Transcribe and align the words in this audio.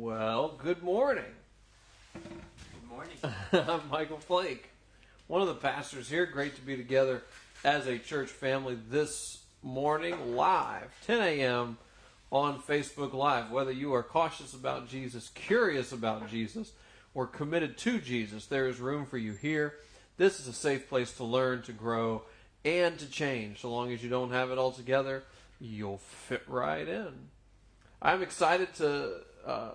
Well, 0.00 0.54
good 0.62 0.80
morning. 0.80 1.24
Good 2.14 2.88
morning. 2.88 3.16
I'm 3.52 3.88
Michael 3.90 4.20
Flake, 4.20 4.70
one 5.26 5.42
of 5.42 5.48
the 5.48 5.56
pastors 5.56 6.08
here. 6.08 6.24
Great 6.24 6.54
to 6.54 6.62
be 6.62 6.76
together 6.76 7.24
as 7.64 7.88
a 7.88 7.98
church 7.98 8.28
family 8.28 8.78
this 8.88 9.42
morning, 9.60 10.36
live, 10.36 10.96
10 11.04 11.20
a.m. 11.20 11.78
on 12.30 12.62
Facebook 12.62 13.12
Live. 13.12 13.50
Whether 13.50 13.72
you 13.72 13.92
are 13.92 14.04
cautious 14.04 14.54
about 14.54 14.88
Jesus, 14.88 15.30
curious 15.30 15.90
about 15.90 16.30
Jesus, 16.30 16.70
or 17.12 17.26
committed 17.26 17.76
to 17.78 18.00
Jesus, 18.00 18.46
there 18.46 18.68
is 18.68 18.78
room 18.78 19.04
for 19.04 19.18
you 19.18 19.32
here. 19.32 19.74
This 20.16 20.38
is 20.38 20.46
a 20.46 20.52
safe 20.52 20.88
place 20.88 21.12
to 21.14 21.24
learn, 21.24 21.62
to 21.62 21.72
grow, 21.72 22.22
and 22.64 22.96
to 23.00 23.10
change. 23.10 23.62
So 23.62 23.72
long 23.72 23.92
as 23.92 24.00
you 24.04 24.08
don't 24.08 24.30
have 24.30 24.52
it 24.52 24.58
all 24.58 24.70
together, 24.70 25.24
you'll 25.60 25.98
fit 25.98 26.44
right 26.46 26.86
in. 26.86 27.30
I'm 28.00 28.22
excited 28.22 28.72
to 28.74 29.22
uh, 29.44 29.70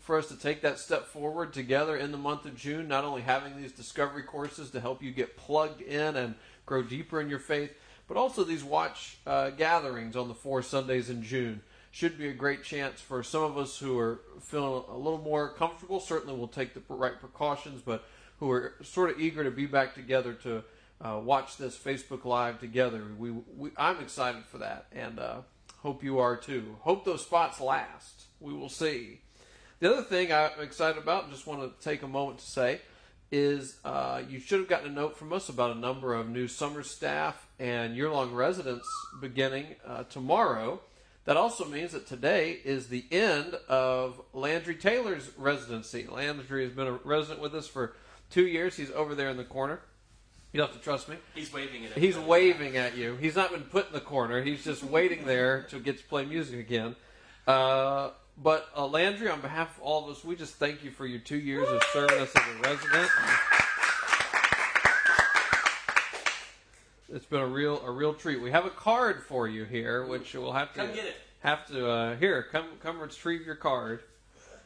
for 0.00 0.18
us 0.18 0.28
to 0.28 0.36
take 0.36 0.62
that 0.62 0.78
step 0.78 1.06
forward 1.06 1.52
together 1.52 1.96
in 1.96 2.12
the 2.12 2.18
month 2.18 2.44
of 2.44 2.56
June. 2.56 2.88
Not 2.88 3.04
only 3.04 3.22
having 3.22 3.56
these 3.56 3.72
discovery 3.72 4.22
courses 4.22 4.70
to 4.70 4.80
help 4.80 5.02
you 5.02 5.10
get 5.10 5.36
plugged 5.36 5.80
in 5.80 6.16
and 6.16 6.34
grow 6.66 6.82
deeper 6.82 7.20
in 7.20 7.28
your 7.28 7.38
faith, 7.38 7.72
but 8.06 8.16
also 8.16 8.44
these 8.44 8.64
watch 8.64 9.16
uh, 9.26 9.50
gatherings 9.50 10.16
on 10.16 10.28
the 10.28 10.34
four 10.34 10.62
Sundays 10.62 11.08
in 11.10 11.22
June 11.22 11.62
should 11.90 12.18
be 12.18 12.28
a 12.28 12.34
great 12.34 12.64
chance 12.64 13.00
for 13.00 13.22
some 13.22 13.42
of 13.44 13.56
us 13.56 13.78
who 13.78 13.96
are 13.98 14.20
feeling 14.40 14.82
a 14.88 14.96
little 14.96 15.20
more 15.20 15.50
comfortable. 15.54 16.00
Certainly, 16.00 16.36
we'll 16.36 16.48
take 16.48 16.74
the 16.74 16.82
right 16.88 17.18
precautions, 17.18 17.82
but 17.82 18.04
who 18.40 18.50
are 18.50 18.74
sort 18.82 19.10
of 19.10 19.20
eager 19.20 19.44
to 19.44 19.50
be 19.50 19.66
back 19.66 19.94
together 19.94 20.34
to 20.34 20.64
uh, 21.00 21.20
watch 21.22 21.56
this 21.56 21.78
Facebook 21.78 22.24
Live 22.24 22.58
together. 22.58 23.02
We, 23.16 23.30
we, 23.30 23.70
I'm 23.76 24.00
excited 24.00 24.44
for 24.44 24.58
that, 24.58 24.86
and 24.92 25.18
uh, 25.18 25.42
hope 25.78 26.02
you 26.02 26.18
are 26.18 26.36
too. 26.36 26.76
Hope 26.80 27.04
those 27.04 27.22
spots 27.22 27.60
last. 27.60 28.24
We 28.40 28.52
will 28.52 28.68
see. 28.68 29.20
The 29.84 29.92
other 29.92 30.02
thing 30.02 30.32
I'm 30.32 30.62
excited 30.62 30.96
about, 30.96 31.24
and 31.24 31.32
just 31.34 31.46
want 31.46 31.60
to 31.60 31.84
take 31.84 32.02
a 32.02 32.08
moment 32.08 32.38
to 32.38 32.46
say, 32.46 32.80
is 33.30 33.76
uh, 33.84 34.22
you 34.26 34.40
should 34.40 34.60
have 34.60 34.66
gotten 34.66 34.88
a 34.88 34.90
note 34.94 35.18
from 35.18 35.30
us 35.30 35.50
about 35.50 35.76
a 35.76 35.78
number 35.78 36.14
of 36.14 36.26
new 36.26 36.48
summer 36.48 36.82
staff 36.82 37.46
and 37.60 37.94
year 37.94 38.08
long 38.08 38.32
residents 38.32 38.88
beginning 39.20 39.66
uh, 39.86 40.04
tomorrow. 40.04 40.80
That 41.26 41.36
also 41.36 41.66
means 41.66 41.92
that 41.92 42.06
today 42.06 42.60
is 42.64 42.88
the 42.88 43.04
end 43.12 43.56
of 43.68 44.22
Landry 44.32 44.76
Taylor's 44.76 45.30
residency. 45.36 46.06
Landry 46.10 46.64
has 46.64 46.72
been 46.72 46.86
a 46.86 46.92
resident 47.04 47.42
with 47.42 47.54
us 47.54 47.68
for 47.68 47.94
two 48.30 48.46
years. 48.46 48.78
He's 48.78 48.90
over 48.90 49.14
there 49.14 49.28
in 49.28 49.36
the 49.36 49.44
corner. 49.44 49.80
You 50.54 50.60
don't 50.60 50.68
have 50.68 50.78
to 50.78 50.82
trust 50.82 51.10
me. 51.10 51.16
He's 51.34 51.52
waving 51.52 51.84
at 51.84 51.92
He's 51.92 52.16
waving 52.16 52.78
at 52.78 52.96
you. 52.96 53.16
He's 53.16 53.36
not 53.36 53.50
been 53.50 53.64
put 53.64 53.88
in 53.88 53.92
the 53.92 54.00
corner. 54.00 54.40
He's 54.40 54.64
just 54.64 54.82
waiting 54.82 55.26
there 55.26 55.64
to 55.64 55.78
get 55.78 55.98
to 55.98 56.04
play 56.04 56.24
music 56.24 56.58
again. 56.58 56.96
Uh, 57.46 58.08
but 58.42 58.68
uh, 58.76 58.86
Landry, 58.86 59.28
on 59.28 59.40
behalf 59.40 59.76
of 59.76 59.82
all 59.82 60.04
of 60.08 60.16
us, 60.16 60.24
we 60.24 60.36
just 60.36 60.54
thank 60.54 60.82
you 60.84 60.90
for 60.90 61.06
your 61.06 61.20
two 61.20 61.38
years 61.38 61.68
of 61.68 61.82
serving 61.92 62.18
us 62.20 62.32
as 62.34 62.42
a 62.42 62.60
resident. 62.68 63.10
It's 67.12 67.26
been 67.26 67.40
a 67.40 67.46
real 67.46 67.80
a 67.84 67.90
real 67.90 68.12
treat. 68.14 68.40
We 68.40 68.50
have 68.50 68.64
a 68.66 68.70
card 68.70 69.22
for 69.22 69.46
you 69.46 69.64
here, 69.64 70.04
which 70.04 70.34
we'll 70.34 70.52
have 70.52 70.72
to 70.72 70.80
Come 70.80 70.94
get 70.94 71.04
it. 71.04 71.16
have 71.40 71.66
to 71.68 71.88
uh, 71.88 72.16
here 72.16 72.42
come 72.50 72.66
come 72.82 72.98
retrieve 72.98 73.46
your 73.46 73.54
card. 73.54 74.00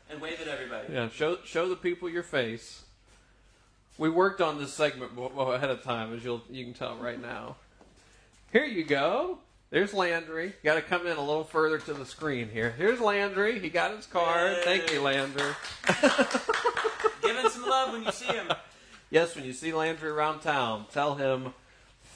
and 0.08 0.20
wave 0.20 0.40
at 0.40 0.48
everybody. 0.48 0.92
Yeah, 0.94 1.08
show 1.10 1.38
show 1.44 1.68
the 1.68 1.76
people 1.76 2.08
your 2.08 2.22
face. 2.22 2.84
We 3.98 4.08
worked 4.08 4.40
on 4.40 4.58
this 4.58 4.72
segment 4.72 5.12
ahead 5.18 5.68
of 5.70 5.82
time, 5.82 6.14
as 6.14 6.24
you'll 6.24 6.42
you 6.48 6.64
can 6.64 6.72
tell 6.72 6.96
right 6.96 7.20
now. 7.20 7.56
Here 8.52 8.64
you 8.64 8.84
go. 8.84 9.38
There's 9.70 9.92
Landry. 9.92 10.54
Got 10.64 10.76
to 10.76 10.82
come 10.82 11.06
in 11.06 11.18
a 11.18 11.20
little 11.20 11.44
further 11.44 11.78
to 11.78 11.92
the 11.92 12.06
screen 12.06 12.48
here. 12.48 12.70
Here's 12.70 13.00
Landry. 13.00 13.58
He 13.58 13.68
got 13.68 13.94
his 13.94 14.06
card. 14.06 14.56
Yay. 14.56 14.62
Thank 14.64 14.92
you, 14.92 15.02
Landry. 15.02 15.52
Give 17.22 17.36
him 17.36 17.50
some 17.50 17.68
love 17.68 17.92
when 17.92 18.04
you 18.04 18.12
see 18.12 18.26
him. 18.26 18.50
Yes, 19.10 19.36
when 19.36 19.44
you 19.44 19.52
see 19.52 19.74
Landry 19.74 20.08
around 20.08 20.40
town, 20.40 20.86
tell 20.90 21.16
him 21.16 21.52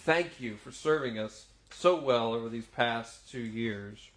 thank 0.05 0.41
you 0.41 0.57
for 0.57 0.73
serving 0.73 1.19
us 1.19 1.45
so 1.71 2.01
well 2.01 2.33
over 2.33 2.49
these 2.49 2.67
past 2.67 3.31
two 3.31 3.41
years. 3.41 4.09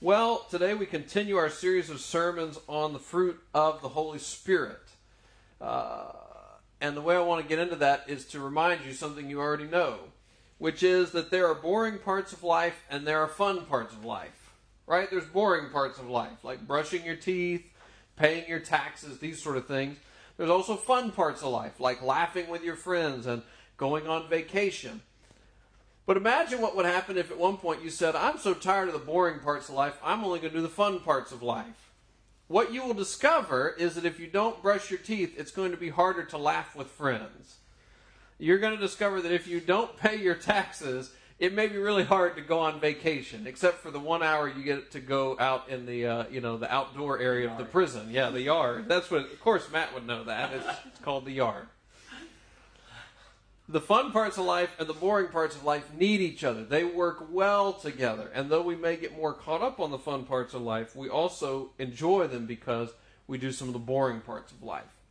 Well, 0.00 0.46
today 0.50 0.74
we 0.74 0.86
continue 0.86 1.36
our 1.36 1.50
series 1.50 1.90
of 1.90 2.00
sermons 2.00 2.58
on 2.68 2.92
the 2.92 2.98
fruit 2.98 3.38
of 3.54 3.82
the 3.82 3.90
Holy 3.90 4.18
Spirit. 4.18 4.80
Uh, 5.60 6.12
and 6.80 6.96
the 6.96 7.02
way 7.02 7.16
I 7.16 7.20
want 7.20 7.42
to 7.42 7.48
get 7.48 7.58
into 7.58 7.76
that 7.76 8.04
is 8.08 8.24
to 8.26 8.40
remind 8.40 8.84
you 8.84 8.94
something 8.94 9.28
you 9.28 9.40
already 9.40 9.66
know, 9.66 9.98
which 10.62 10.84
is 10.84 11.10
that 11.10 11.32
there 11.32 11.48
are 11.48 11.56
boring 11.56 11.98
parts 11.98 12.32
of 12.32 12.44
life 12.44 12.84
and 12.88 13.04
there 13.04 13.18
are 13.18 13.26
fun 13.26 13.66
parts 13.66 13.92
of 13.92 14.04
life. 14.04 14.52
Right? 14.86 15.10
There's 15.10 15.26
boring 15.26 15.70
parts 15.70 15.98
of 15.98 16.08
life, 16.08 16.44
like 16.44 16.68
brushing 16.68 17.04
your 17.04 17.16
teeth, 17.16 17.64
paying 18.14 18.48
your 18.48 18.60
taxes, 18.60 19.18
these 19.18 19.42
sort 19.42 19.56
of 19.56 19.66
things. 19.66 19.98
There's 20.36 20.50
also 20.50 20.76
fun 20.76 21.10
parts 21.10 21.42
of 21.42 21.48
life, 21.48 21.80
like 21.80 22.00
laughing 22.00 22.48
with 22.48 22.62
your 22.62 22.76
friends 22.76 23.26
and 23.26 23.42
going 23.76 24.06
on 24.06 24.28
vacation. 24.28 25.02
But 26.06 26.16
imagine 26.16 26.60
what 26.60 26.76
would 26.76 26.86
happen 26.86 27.18
if 27.18 27.32
at 27.32 27.38
one 27.38 27.56
point 27.56 27.82
you 27.82 27.90
said, 27.90 28.14
I'm 28.14 28.38
so 28.38 28.54
tired 28.54 28.86
of 28.86 28.94
the 28.94 29.00
boring 29.00 29.40
parts 29.40 29.68
of 29.68 29.74
life, 29.74 29.98
I'm 30.00 30.22
only 30.22 30.38
going 30.38 30.52
to 30.52 30.58
do 30.58 30.62
the 30.62 30.68
fun 30.68 31.00
parts 31.00 31.32
of 31.32 31.42
life. 31.42 31.90
What 32.46 32.72
you 32.72 32.84
will 32.84 32.94
discover 32.94 33.74
is 33.76 33.96
that 33.96 34.04
if 34.04 34.20
you 34.20 34.28
don't 34.28 34.62
brush 34.62 34.92
your 34.92 35.00
teeth, 35.00 35.34
it's 35.36 35.50
going 35.50 35.72
to 35.72 35.76
be 35.76 35.88
harder 35.88 36.22
to 36.26 36.38
laugh 36.38 36.76
with 36.76 36.86
friends. 36.86 37.56
You're 38.42 38.58
going 38.58 38.74
to 38.74 38.80
discover 38.80 39.22
that 39.22 39.30
if 39.30 39.46
you 39.46 39.60
don't 39.60 39.96
pay 39.98 40.16
your 40.16 40.34
taxes, 40.34 41.12
it 41.38 41.54
may 41.54 41.68
be 41.68 41.76
really 41.76 42.02
hard 42.02 42.34
to 42.34 42.42
go 42.42 42.58
on 42.58 42.80
vacation, 42.80 43.46
except 43.46 43.78
for 43.78 43.92
the 43.92 44.00
one 44.00 44.20
hour 44.20 44.48
you 44.48 44.64
get 44.64 44.90
to 44.92 45.00
go 45.00 45.36
out 45.38 45.68
in 45.68 45.86
the 45.86 46.06
uh, 46.06 46.24
you 46.28 46.40
know 46.40 46.56
the 46.56 46.72
outdoor 46.72 47.20
area 47.20 47.48
of 47.48 47.56
the 47.56 47.64
prison. 47.64 48.08
Yeah, 48.10 48.30
the 48.30 48.42
yard. 48.42 48.88
That's 48.88 49.12
what. 49.12 49.22
Of 49.22 49.40
course, 49.40 49.70
Matt 49.70 49.94
would 49.94 50.08
know 50.08 50.24
that. 50.24 50.52
It's, 50.54 50.66
it's 50.86 50.98
called 51.02 51.24
the 51.24 51.32
yard. 51.32 51.68
The 53.68 53.80
fun 53.80 54.10
parts 54.10 54.38
of 54.38 54.44
life 54.44 54.70
and 54.80 54.88
the 54.88 54.92
boring 54.92 55.28
parts 55.28 55.54
of 55.54 55.62
life 55.62 55.94
need 55.94 56.20
each 56.20 56.42
other. 56.42 56.64
They 56.64 56.82
work 56.82 57.28
well 57.30 57.72
together. 57.72 58.28
And 58.34 58.50
though 58.50 58.62
we 58.62 58.74
may 58.74 58.96
get 58.96 59.16
more 59.16 59.32
caught 59.32 59.62
up 59.62 59.78
on 59.78 59.92
the 59.92 59.98
fun 59.98 60.24
parts 60.24 60.52
of 60.52 60.62
life, 60.62 60.96
we 60.96 61.08
also 61.08 61.70
enjoy 61.78 62.26
them 62.26 62.46
because 62.46 62.92
we 63.28 63.38
do 63.38 63.52
some 63.52 63.68
of 63.68 63.72
the 63.72 63.78
boring 63.78 64.20
parts 64.20 64.50
of 64.50 64.64
life. 64.64 65.01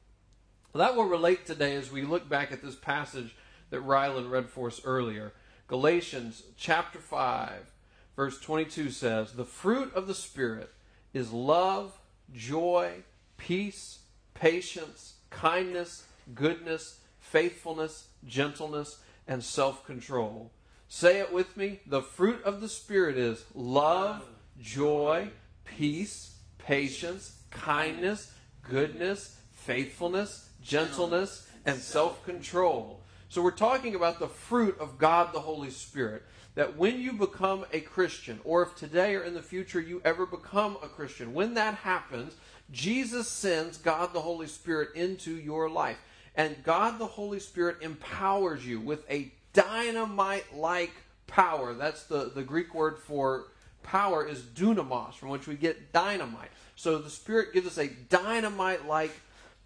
Well, 0.74 0.88
that 0.88 0.96
will 0.96 1.10
relate 1.10 1.46
today 1.46 1.76
as 1.76 1.92
we 1.92 2.04
look 2.04 2.30
back 2.30 2.52
at 2.54 2.62
this 2.62 2.76
passage 2.76 3.36
that 3.72 3.86
Rylan 3.86 4.30
read 4.30 4.50
for 4.50 4.68
us 4.68 4.80
earlier. 4.86 5.34
Galatians 5.68 6.44
chapter 6.58 7.00
5, 7.00 7.72
verse 8.16 8.40
22 8.40 8.90
says, 8.90 9.34
The 9.34 9.44
fruit 9.44 9.94
of 9.94 10.08
the 10.08 10.16
Spirit 10.16 10.70
is 11.14 11.34
love, 11.34 12.00
joy, 12.34 13.04
peace, 13.38 14.00
patience, 14.34 15.16
kindness, 15.30 16.04
goodness, 16.34 17.00
faithfulness, 17.20 18.08
gentleness, 18.26 19.00
and 19.28 19.44
self 19.44 19.86
control. 19.86 20.52
Say 20.88 21.20
it 21.20 21.34
with 21.34 21.58
me. 21.58 21.82
The 21.86 22.02
fruit 22.02 22.42
of 22.44 22.62
the 22.62 22.70
Spirit 22.70 23.18
is 23.18 23.44
love, 23.54 24.24
joy, 24.60 25.32
peace, 25.66 26.38
patience, 26.58 27.38
kindness, 27.50 28.32
goodness, 28.62 29.38
faithfulness, 29.52 30.50
gentleness, 30.62 31.48
and 31.66 31.80
self 31.80 32.24
control. 32.26 33.02
So 33.30 33.42
we're 33.42 33.52
talking 33.52 33.96
about 33.96 34.20
the 34.20 34.28
fruit 34.28 34.78
of 34.80 34.98
God 34.98 35.34
the 35.34 35.40
Holy 35.40 35.70
Spirit. 35.70 36.24
That 36.56 36.76
when 36.76 37.00
you 37.00 37.14
become 37.14 37.66
a 37.72 37.80
Christian, 37.80 38.42
or 38.44 38.64
if 38.64 38.76
today 38.76 39.16
or 39.16 39.24
in 39.24 39.34
the 39.34 39.42
future 39.42 39.80
you 39.80 40.02
ever 40.04 40.26
become 40.26 40.78
a 40.84 40.90
Christian, 40.90 41.34
when 41.34 41.54
that 41.54 41.76
happens, 41.76 42.36
Jesus 42.72 43.30
sends 43.30 43.78
God 43.78 44.14
the 44.14 44.20
Holy 44.20 44.48
Spirit 44.48 44.90
into 44.94 45.32
your 45.32 45.70
life. 45.70 45.98
And 46.36 46.62
God 46.64 47.00
the 47.00 47.06
Holy 47.06 47.40
Spirit 47.40 47.78
empowers 47.82 48.66
you 48.66 48.82
with 48.82 49.10
a 49.10 49.32
dynamite 49.54 50.56
like 50.56 50.92
power. 51.28 51.74
That's 51.74 52.04
the, 52.04 52.32
the 52.34 52.44
Greek 52.44 52.74
word 52.74 53.00
for 53.00 53.48
power 53.84 54.28
is 54.28 54.42
dunamis, 54.42 55.14
from 55.14 55.30
which 55.30 55.48
we 55.48 55.56
get 55.56 55.92
dynamite. 55.94 56.52
So 56.76 56.98
the 56.98 57.10
Spirit 57.10 57.54
gives 57.54 57.68
us 57.68 57.78
a 57.78 57.88
dynamite 58.10 58.88
like 58.88 59.12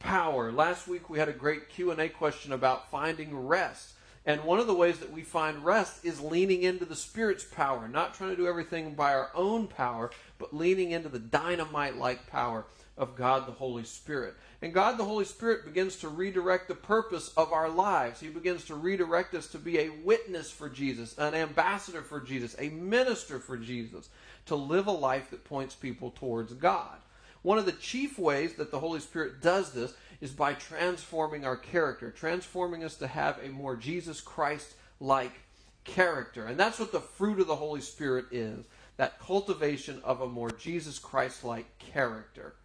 power. 0.06 0.52
Last 0.52 0.88
week 0.88 1.10
we 1.10 1.18
had 1.18 1.30
a 1.30 1.34
great 1.34 1.68
Q&A 1.68 2.10
question 2.10 2.54
about 2.54 2.92
finding 2.92 3.36
rest. 3.36 3.94
And 4.24 4.44
one 4.44 4.60
of 4.60 4.68
the 4.68 4.74
ways 4.76 5.00
that 5.00 5.12
we 5.12 5.24
find 5.24 5.66
rest 5.66 6.06
is 6.06 6.22
leaning 6.22 6.62
into 6.62 6.86
the 6.86 6.96
Spirit's 6.96 7.44
power, 7.44 7.88
not 7.88 8.14
trying 8.14 8.30
to 8.30 8.36
do 8.36 8.48
everything 8.48 8.94
by 8.94 9.14
our 9.14 9.32
own 9.34 9.66
power, 9.66 10.12
but 10.38 10.56
leaning 10.56 10.92
into 10.92 11.10
the 11.10 11.18
dynamite 11.18 11.98
like 11.98 12.28
power 12.28 12.66
of 12.98 13.16
God 13.16 13.48
the 13.48 13.52
Holy 13.52 13.84
Spirit. 13.84 14.36
And 14.62 14.74
God 14.74 15.00
the 15.00 15.06
Holy 15.06 15.26
Spirit 15.26 15.66
begins 15.66 15.96
to 15.98 16.08
redirect 16.08 16.68
the 16.68 16.76
purpose 16.76 17.30
of 17.36 17.52
our 17.52 17.68
lives. 17.68 18.20
He 18.20 18.30
begins 18.30 18.64
to 18.66 18.76
redirect 18.76 19.34
us 19.34 19.48
to 19.48 19.58
be 19.58 19.80
a 19.80 19.90
witness 20.04 20.52
for 20.52 20.70
Jesus, 20.70 21.18
an 21.18 21.34
ambassador 21.34 22.04
for 22.04 22.22
Jesus, 22.22 22.56
a 22.60 22.70
minister 22.70 23.40
for 23.40 23.58
Jesus, 23.58 24.10
to 24.46 24.56
live 24.56 24.86
a 24.86 24.92
life 24.92 25.32
that 25.32 25.46
points 25.46 25.74
people 25.74 26.12
towards 26.12 26.54
God. 26.54 26.98
One 27.46 27.60
of 27.60 27.68
the 27.68 27.74
chief 27.74 28.18
ways 28.18 28.56
that 28.56 28.72
the 28.72 28.80
Holy 28.80 29.00
Spirit 29.00 29.40
does 29.40 29.72
this 29.72 29.94
is 30.20 30.32
by 30.32 30.56
transforming 30.56 31.46
our 31.46 31.56
character, 31.56 32.10
transforming 32.10 32.84
us 32.84 32.96
to 32.96 33.06
have 33.06 33.38
a 33.44 33.50
more 33.50 33.76
Jesus 33.76 34.20
Christ 34.20 34.74
like 35.00 35.32
character. 35.84 36.48
And 36.48 36.60
that's 36.60 36.80
what 36.80 36.92
the 36.92 37.00
fruit 37.00 37.40
of 37.40 37.46
the 37.46 37.56
Holy 37.56 37.82
Spirit 37.82 38.26
is. 38.32 38.66
that 38.98 39.20
cultivation 39.20 40.02
of 40.04 40.22
a 40.22 40.28
more 40.28 40.50
Jesus 40.50 40.98
Christ 40.98 41.44
like 41.44 41.78
character. 41.78 42.56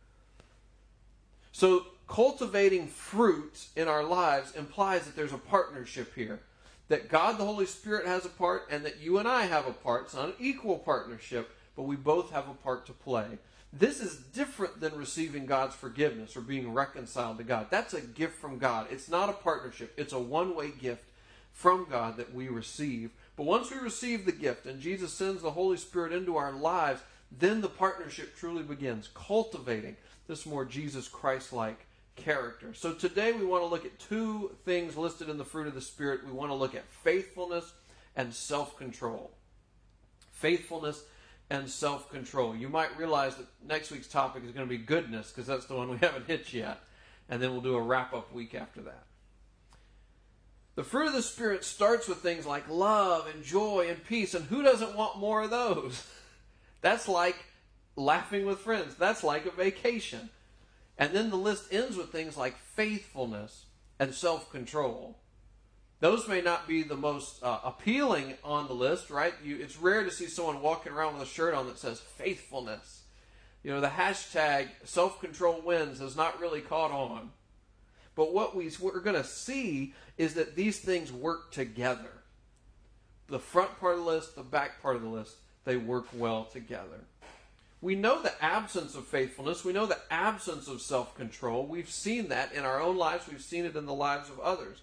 So, 1.53 1.85
cultivating 2.09 2.87
fruit 2.87 3.67
in 3.77 3.87
our 3.87 4.05
lives 4.05 4.55
implies 4.55 5.05
that 5.05 5.15
there's 5.15 5.35
a 5.35 5.39
partnership 5.39 6.15
here. 6.15 6.41
That 6.89 7.11
God 7.11 7.37
the 7.37 7.45
Holy 7.45 7.67
Spirit 7.67 8.07
has 8.07 8.25
a 8.25 8.31
part 8.31 8.63
and 8.71 8.83
that 8.87 8.99
you 8.99 9.19
and 9.19 9.29
I 9.29 9.43
have 9.43 9.67
a 9.67 9.73
part. 9.73 10.05
It's 10.05 10.15
not 10.15 10.29
an 10.29 10.35
equal 10.41 10.79
partnership, 10.79 11.51
but 11.77 11.83
we 11.83 11.97
both 11.97 12.31
have 12.31 12.49
a 12.49 12.55
part 12.55 12.87
to 12.87 12.93
play. 12.93 13.27
This 13.73 14.01
is 14.01 14.17
different 14.17 14.81
than 14.81 14.97
receiving 14.97 15.47
God's 15.47 15.77
forgiveness 15.77 16.37
or 16.37 16.41
being 16.41 16.73
reconciled 16.73 17.39
to 17.39 17.45
God. 17.45 17.69
That's 17.71 17.95
a 17.95 18.01
gift 18.01 18.41
from 18.41 18.59
God. 18.59 18.89
It's 18.91 19.09
not 19.09 19.29
a 19.29 19.35
partnership, 19.35 19.93
it's 19.97 20.13
a 20.13 20.19
one 20.19 20.57
way 20.57 20.71
gift 20.71 21.05
from 21.53 21.87
God 21.91 22.17
that 22.17 22.35
we 22.35 22.49
receive. 22.49 23.11
But 23.37 23.47
once 23.47 23.71
we 23.71 23.79
receive 23.79 24.25
the 24.25 24.33
gift 24.33 24.67
and 24.67 24.81
Jesus 24.81 25.13
sends 25.13 25.43
the 25.43 25.53
Holy 25.53 25.77
Spirit 25.77 26.13
into 26.13 26.37
our 26.37 26.53
lives, 26.53 27.01
then 27.31 27.61
the 27.61 27.69
partnership 27.69 28.37
truly 28.37 28.63
begins, 28.63 29.09
cultivating 29.15 29.97
this 30.27 30.47
more 30.47 30.65
Jesus 30.65 31.09
Christ 31.09 31.53
like 31.53 31.87
character. 32.17 32.75
So 32.75 32.93
today 32.93 33.33
we 33.33 33.45
want 33.45 33.63
to 33.63 33.69
look 33.69 33.85
at 33.85 33.99
two 33.99 34.57
things 34.65 34.97
listed 34.97 35.29
in 35.29 35.39
the 35.39 35.45
fruit 35.45 35.67
of 35.67 35.75
the 35.75 35.81
Spirit. 35.81 36.27
We 36.27 36.33
want 36.33 36.51
to 36.51 36.57
look 36.57 36.75
at 36.75 36.89
faithfulness 36.89 37.73
and 38.17 38.35
self 38.35 38.77
control. 38.77 39.31
Faithfulness 40.33 41.03
and 41.51 41.69
self 41.69 42.11
control. 42.11 42.55
You 42.55 42.69
might 42.69 42.97
realize 42.97 43.37
that 43.37 43.47
next 43.67 43.91
week's 43.91 44.07
topic 44.07 44.45
is 44.45 44.53
going 44.53 44.67
to 44.67 44.71
be 44.71 44.79
goodness 44.79 45.31
because 45.31 45.47
that's 45.47 45.67
the 45.67 45.75
one 45.75 45.91
we 45.91 45.97
haven't 46.01 46.27
hit 46.27 46.53
yet. 46.53 46.81
And 47.29 47.43
then 47.43 47.51
we'll 47.51 47.61
do 47.61 47.77
a 47.77 47.83
wrap 47.83 48.15
up 48.15 48.33
week 48.33 48.55
after 48.55 48.81
that. 48.83 49.05
The 50.77 50.85
fruit 50.85 51.09
of 51.09 51.13
the 51.13 51.23
Spirit 51.23 51.65
starts 51.65 52.09
with 52.09 52.19
things 52.19 52.47
like 52.47 52.69
love 52.69 53.27
and 53.27 53.45
joy 53.45 53.89
and 53.91 54.03
peace. 54.03 54.35
And 54.35 54.47
who 54.47 54.63
doesn't 54.63 54.97
want 54.97 55.19
more 55.19 55.43
of 55.43 55.51
those? 55.51 56.07
That's 56.81 57.09
like 57.09 57.37
laughing 57.97 58.47
with 58.47 58.61
friends. 58.61 58.95
That's 58.95 59.23
like 59.23 59.47
a 59.47 59.51
vacation. 59.51 60.31
And 60.97 61.13
then 61.13 61.31
the 61.31 61.37
list 61.37 61.73
ends 61.73 61.97
with 61.97 62.11
things 62.11 62.37
like 62.37 62.57
faithfulness 62.59 63.67
and 63.99 64.15
self 64.15 64.51
control. 64.51 65.20
Those 66.01 66.27
may 66.27 66.41
not 66.41 66.67
be 66.67 66.83
the 66.83 66.97
most 66.97 67.43
uh, 67.43 67.61
appealing 67.63 68.35
on 68.43 68.67
the 68.67 68.73
list, 68.73 69.11
right? 69.11 69.35
You, 69.45 69.59
it's 69.59 69.77
rare 69.77 70.03
to 70.03 70.11
see 70.11 70.27
someone 70.27 70.63
walking 70.63 70.93
around 70.93 71.15
with 71.15 71.29
a 71.29 71.31
shirt 71.31 71.53
on 71.53 71.67
that 71.67 71.79
says 71.79 72.01
faithfulness. 72.01 73.03
You 73.63 73.71
know, 73.71 73.83
the 73.83 73.89
hashtag 73.89 74.69
self 74.85 75.21
control 75.21 75.61
wins 75.63 76.01
has 76.01 76.17
not 76.17 76.41
really 76.41 76.63
caught 76.63 76.91
on. 76.91 77.31
But 78.15 78.33
what 78.33 78.57
we, 78.57 78.71
we're 78.81 79.01
going 79.01 79.17
to 79.17 79.25
see 79.25 79.95
is 80.17 80.35
that 80.35 80.57
these 80.57 80.79
things 80.79 81.13
work 81.13 81.53
together. 81.53 82.11
The 83.29 83.39
front 83.39 83.79
part 83.79 83.99
of 83.99 84.05
the 84.05 84.11
list, 84.11 84.35
the 84.35 84.43
back 84.43 84.83
part 84.83 84.97
of 84.97 85.03
the 85.03 85.09
list, 85.09 85.37
they 85.65 85.77
work 85.77 86.07
well 86.15 86.45
together. 86.45 87.05
We 87.83 87.95
know 87.95 88.23
the 88.23 88.43
absence 88.43 88.95
of 88.95 89.07
faithfulness. 89.07 89.65
We 89.65 89.73
know 89.73 89.87
the 89.87 90.01
absence 90.11 90.67
of 90.67 90.81
self 90.81 91.15
control. 91.15 91.67
We've 91.67 91.91
seen 91.91 92.29
that 92.29 92.55
in 92.55 92.65
our 92.65 92.81
own 92.81 92.97
lives. 92.97 93.29
We've 93.29 93.43
seen 93.43 93.67
it 93.67 93.77
in 93.77 93.85
the 93.85 93.95
lives 93.95 94.31
of 94.31 94.41
others. 94.41 94.81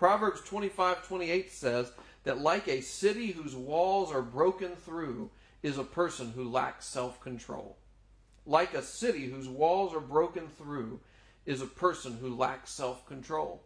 Proverbs 0.00 0.40
25 0.40 1.06
28 1.06 1.52
says 1.52 1.92
that, 2.24 2.40
like 2.40 2.66
a 2.68 2.80
city 2.80 3.32
whose 3.32 3.54
walls 3.54 4.10
are 4.10 4.22
broken 4.22 4.74
through, 4.74 5.28
is 5.62 5.76
a 5.76 5.84
person 5.84 6.32
who 6.34 6.48
lacks 6.48 6.86
self 6.86 7.20
control. 7.20 7.76
Like 8.46 8.72
a 8.72 8.82
city 8.82 9.26
whose 9.26 9.46
walls 9.46 9.94
are 9.94 10.00
broken 10.00 10.48
through, 10.48 11.00
is 11.44 11.60
a 11.60 11.66
person 11.66 12.16
who 12.18 12.34
lacks 12.34 12.70
self 12.70 13.06
control. 13.06 13.60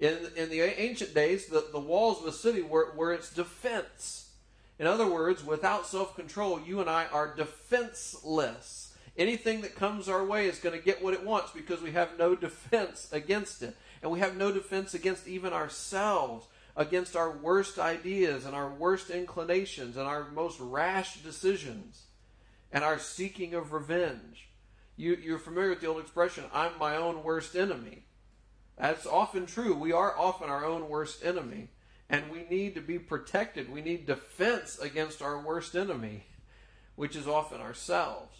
In, 0.00 0.18
in 0.34 0.50
the 0.50 0.62
ancient 0.62 1.14
days, 1.14 1.46
the, 1.46 1.64
the 1.70 1.78
walls 1.78 2.20
of 2.22 2.26
a 2.26 2.32
city 2.32 2.60
were, 2.60 2.92
were 2.96 3.12
its 3.12 3.32
defense. 3.32 4.30
In 4.80 4.88
other 4.88 5.06
words, 5.06 5.44
without 5.44 5.86
self 5.86 6.16
control, 6.16 6.60
you 6.60 6.80
and 6.80 6.90
I 6.90 7.06
are 7.06 7.36
defenseless. 7.36 8.96
Anything 9.16 9.60
that 9.60 9.76
comes 9.76 10.08
our 10.08 10.24
way 10.24 10.46
is 10.46 10.58
going 10.58 10.76
to 10.76 10.84
get 10.84 11.04
what 11.04 11.14
it 11.14 11.24
wants 11.24 11.52
because 11.52 11.80
we 11.80 11.92
have 11.92 12.18
no 12.18 12.34
defense 12.34 13.08
against 13.12 13.62
it. 13.62 13.76
And 14.02 14.10
we 14.10 14.20
have 14.20 14.36
no 14.36 14.52
defense 14.52 14.94
against 14.94 15.26
even 15.26 15.52
ourselves, 15.52 16.46
against 16.76 17.16
our 17.16 17.30
worst 17.30 17.78
ideas 17.78 18.44
and 18.44 18.54
our 18.54 18.70
worst 18.70 19.10
inclinations 19.10 19.96
and 19.96 20.06
our 20.06 20.30
most 20.30 20.60
rash 20.60 21.22
decisions 21.22 22.04
and 22.72 22.84
our 22.84 22.98
seeking 22.98 23.54
of 23.54 23.72
revenge. 23.72 24.48
You, 24.96 25.16
you're 25.16 25.38
familiar 25.38 25.70
with 25.70 25.80
the 25.80 25.86
old 25.86 26.00
expression, 26.00 26.44
I'm 26.52 26.78
my 26.78 26.96
own 26.96 27.22
worst 27.22 27.56
enemy. 27.56 28.04
That's 28.76 29.06
often 29.06 29.46
true. 29.46 29.74
We 29.74 29.92
are 29.92 30.16
often 30.16 30.48
our 30.48 30.64
own 30.64 30.88
worst 30.88 31.24
enemy. 31.24 31.70
And 32.10 32.30
we 32.30 32.44
need 32.48 32.74
to 32.74 32.80
be 32.80 32.98
protected. 32.98 33.70
We 33.70 33.82
need 33.82 34.06
defense 34.06 34.78
against 34.78 35.20
our 35.20 35.38
worst 35.38 35.74
enemy, 35.74 36.24
which 36.94 37.14
is 37.14 37.26
often 37.26 37.60
ourselves. 37.60 38.34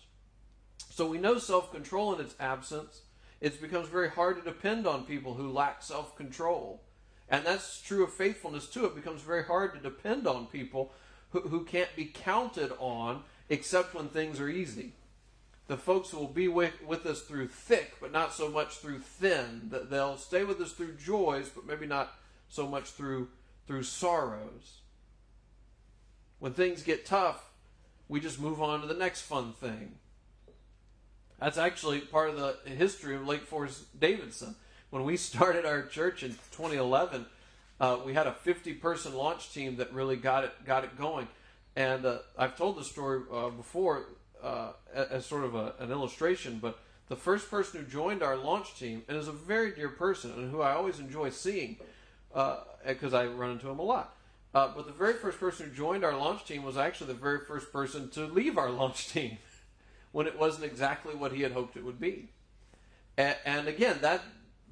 So 0.90 1.06
we 1.08 1.18
know 1.18 1.38
self 1.38 1.70
control 1.70 2.14
in 2.14 2.20
its 2.24 2.34
absence. 2.40 3.02
It 3.40 3.60
becomes 3.60 3.88
very 3.88 4.10
hard 4.10 4.36
to 4.36 4.42
depend 4.42 4.86
on 4.86 5.04
people 5.04 5.34
who 5.34 5.50
lack 5.50 5.82
self 5.82 6.16
control. 6.16 6.82
And 7.28 7.44
that's 7.44 7.80
true 7.80 8.04
of 8.04 8.12
faithfulness 8.12 8.66
too. 8.68 8.86
It 8.86 8.94
becomes 8.94 9.22
very 9.22 9.44
hard 9.44 9.74
to 9.74 9.80
depend 9.80 10.26
on 10.26 10.46
people 10.46 10.92
who, 11.30 11.40
who 11.40 11.64
can't 11.64 11.94
be 11.94 12.06
counted 12.06 12.72
on 12.78 13.22
except 13.50 13.94
when 13.94 14.08
things 14.08 14.40
are 14.40 14.48
easy 14.48 14.94
the 15.68 15.76
folks 15.76 16.10
who 16.10 16.16
will 16.16 16.26
be 16.26 16.48
with, 16.48 16.72
with 16.84 17.04
us 17.06 17.20
through 17.20 17.48
thick, 17.48 17.94
but 18.00 18.10
not 18.10 18.32
so 18.32 18.48
much 18.48 18.76
through 18.78 18.98
thin. 18.98 19.68
That 19.70 19.90
they'll 19.90 20.16
stay 20.16 20.42
with 20.42 20.60
us 20.60 20.72
through 20.72 20.94
joys, 20.94 21.50
but 21.50 21.66
maybe 21.66 21.86
not 21.86 22.14
so 22.48 22.66
much 22.66 22.90
through 22.90 23.28
through 23.66 23.82
sorrows. 23.82 24.80
When 26.38 26.54
things 26.54 26.82
get 26.82 27.04
tough, 27.04 27.50
we 28.08 28.18
just 28.18 28.40
move 28.40 28.62
on 28.62 28.80
to 28.80 28.86
the 28.86 28.94
next 28.94 29.20
fun 29.20 29.52
thing. 29.52 29.96
That's 31.40 31.58
actually 31.58 32.00
part 32.00 32.30
of 32.30 32.36
the 32.36 32.56
history 32.70 33.14
of 33.14 33.26
Lake 33.26 33.42
Forest 33.42 33.98
Davidson. 33.98 34.56
When 34.90 35.04
we 35.04 35.16
started 35.16 35.64
our 35.64 35.82
church 35.82 36.22
in 36.22 36.30
2011, 36.30 37.26
uh, 37.80 37.98
we 38.04 38.14
had 38.14 38.26
a 38.26 38.32
50 38.32 38.74
person 38.74 39.14
launch 39.14 39.52
team 39.52 39.76
that 39.76 39.92
really 39.92 40.16
got 40.16 40.44
it 40.44 40.52
got 40.64 40.84
it 40.84 40.98
going. 40.98 41.28
And 41.76 42.04
uh, 42.04 42.18
I've 42.36 42.56
told 42.56 42.76
the 42.76 42.84
story 42.84 43.22
uh, 43.32 43.50
before 43.50 44.06
uh, 44.42 44.72
as 44.92 45.26
sort 45.26 45.44
of 45.44 45.54
a, 45.54 45.74
an 45.78 45.92
illustration, 45.92 46.58
but 46.60 46.80
the 47.08 47.16
first 47.16 47.50
person 47.50 47.80
who 47.80 47.86
joined 47.86 48.22
our 48.22 48.36
launch 48.36 48.76
team 48.76 49.02
and 49.08 49.16
is 49.16 49.28
a 49.28 49.32
very 49.32 49.70
dear 49.70 49.88
person 49.88 50.32
and 50.32 50.50
who 50.50 50.60
I 50.60 50.72
always 50.72 50.98
enjoy 50.98 51.30
seeing 51.30 51.76
because 52.30 53.14
uh, 53.14 53.18
I 53.18 53.26
run 53.26 53.52
into 53.52 53.68
him 53.68 53.78
a 53.78 53.82
lot. 53.82 54.14
Uh, 54.54 54.72
but 54.74 54.86
the 54.86 54.92
very 54.92 55.14
first 55.14 55.38
person 55.38 55.68
who 55.68 55.74
joined 55.74 56.04
our 56.04 56.16
launch 56.16 56.44
team 56.44 56.64
was 56.64 56.76
actually 56.76 57.08
the 57.08 57.18
very 57.18 57.38
first 57.38 57.72
person 57.72 58.10
to 58.10 58.26
leave 58.26 58.58
our 58.58 58.70
launch 58.80 59.08
team 59.08 59.38
when 60.12 60.26
it 60.26 60.38
wasn't 60.38 60.64
exactly 60.64 61.14
what 61.14 61.32
he 61.32 61.42
had 61.42 61.52
hoped 61.52 61.76
it 61.76 61.84
would 61.84 62.00
be. 62.00 62.30
And, 63.16 63.36
and 63.44 63.68
again, 63.68 63.98
that 64.02 64.22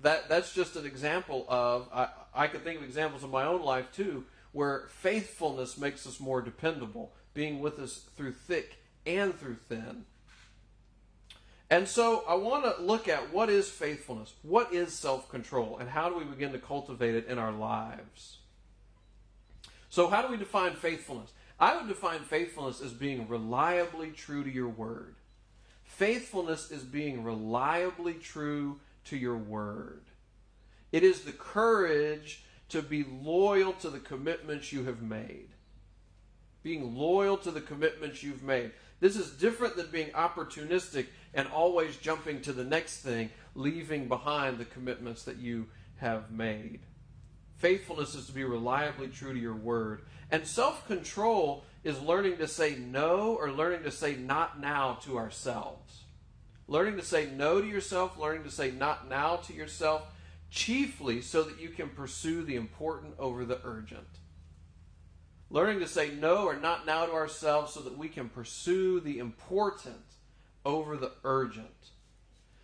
that 0.03 0.29
that's 0.29 0.53
just 0.53 0.77
an 0.77 0.87
example 0.87 1.47
of 1.49 1.89
I, 1.93 2.09
I 2.35 2.47
could 2.47 2.63
think 2.63 2.79
of 2.79 2.85
examples 2.85 3.25
in 3.25 3.31
my 3.31 3.45
own 3.45 3.63
life 3.63 3.87
too 3.93 4.25
where 4.57 4.87
faithfulness 4.89 5.77
makes 5.77 6.07
us 6.07 6.19
more 6.19 6.41
dependable, 6.41 7.13
being 7.35 7.61
with 7.61 7.79
us 7.79 8.07
through 8.17 8.33
thick 8.33 8.79
and 9.05 9.39
through 9.39 9.59
thin. 9.69 10.07
And 11.69 11.87
so 11.87 12.25
I 12.27 12.37
want 12.37 12.65
to 12.65 12.83
look 12.83 13.07
at 13.07 13.35
what 13.35 13.51
is 13.51 13.69
faithfulness, 13.69 14.33
what 14.43 14.73
is 14.73 14.95
self 14.95 15.29
control, 15.29 15.77
and 15.79 15.91
how 15.91 16.09
do 16.09 16.17
we 16.17 16.25
begin 16.25 16.53
to 16.53 16.59
cultivate 16.59 17.15
it 17.15 17.27
in 17.27 17.39
our 17.39 17.53
lives. 17.53 18.39
So, 19.91 20.09
how 20.09 20.23
do 20.23 20.29
we 20.29 20.39
define 20.39 20.75
faithfulness? 20.75 21.33
I 21.59 21.77
would 21.77 21.89
define 21.89 22.21
faithfulness 22.21 22.81
as 22.81 22.93
being 22.93 23.29
reliably 23.29 24.11
true 24.11 24.43
to 24.43 24.51
your 24.51 24.69
word. 24.69 25.17
Faithfulness 25.87 26.71
is 26.71 26.83
being 26.83 27.23
reliably 27.25 28.15
true 28.15 28.81
to 29.05 29.17
your 29.17 29.37
word. 29.37 30.03
It 30.93 31.03
is 31.03 31.23
the 31.23 31.33
courage 31.33 32.45
to 32.69 32.83
be 32.83 33.05
loyal 33.05 33.73
to 33.75 33.89
the 33.89 33.99
commitments 33.99 34.73
you 34.73 34.85
have 34.85 35.01
made. 35.01 35.49
Being 36.63 36.97
loyal 36.97 37.37
to 37.39 37.51
the 37.51 37.61
commitments 37.61 38.23
you've 38.23 38.43
made. 38.43 38.73
This 39.01 39.17
is 39.17 39.31
different 39.31 39.77
than 39.77 39.91
being 39.91 40.11
opportunistic 40.11 41.07
and 41.33 41.49
always 41.49 41.97
jumping 41.97 42.41
to 42.43 42.53
the 42.53 42.65
next 42.65 42.99
thing, 42.99 43.31
leaving 43.55 44.09
behind 44.09 44.59
the 44.59 44.65
commitments 44.65 45.23
that 45.25 45.37
you 45.37 45.67
have 45.97 46.31
made. 46.31 46.81
Faithfulness 47.57 48.15
is 48.15 48.27
to 48.27 48.33
be 48.33 48.45
reliably 48.45 49.09
true 49.09 49.33
to 49.33 49.39
your 49.39 49.55
word. 49.55 50.03
And 50.31 50.47
self 50.47 50.87
control 50.87 51.65
is 51.87 52.01
learning 52.01 52.37
to 52.37 52.49
say 52.49 52.75
no 52.75 53.37
or 53.39 53.49
learning 53.53 53.85
to 53.85 53.93
say 53.93 54.17
not 54.17 54.61
now 54.61 54.99
to 55.03 55.17
ourselves. 55.17 56.03
Learning 56.67 56.97
to 56.97 57.03
say 57.05 57.31
no 57.31 57.61
to 57.61 57.67
yourself, 57.67 58.19
learning 58.19 58.43
to 58.43 58.51
say 58.51 58.73
not 58.73 59.09
now 59.09 59.37
to 59.37 59.53
yourself, 59.53 60.03
chiefly 60.51 61.21
so 61.21 61.45
that 61.45 61.61
you 61.61 61.69
can 61.69 61.89
pursue 61.89 62.43
the 62.43 62.57
important 62.57 63.15
over 63.21 63.45
the 63.45 63.61
urgent. 63.63 64.09
Learning 65.49 65.79
to 65.79 65.87
say 65.87 66.11
no 66.11 66.47
or 66.47 66.57
not 66.57 66.87
now 66.87 67.07
to 67.07 67.13
ourselves 67.13 67.73
so 67.73 67.81
that 67.83 67.97
we 67.97 68.09
can 68.09 68.29
pursue 68.29 68.99
the 68.99 69.21
important 69.21 70.03
over 70.65 70.97
the 70.97 71.13
urgent. 71.23 71.91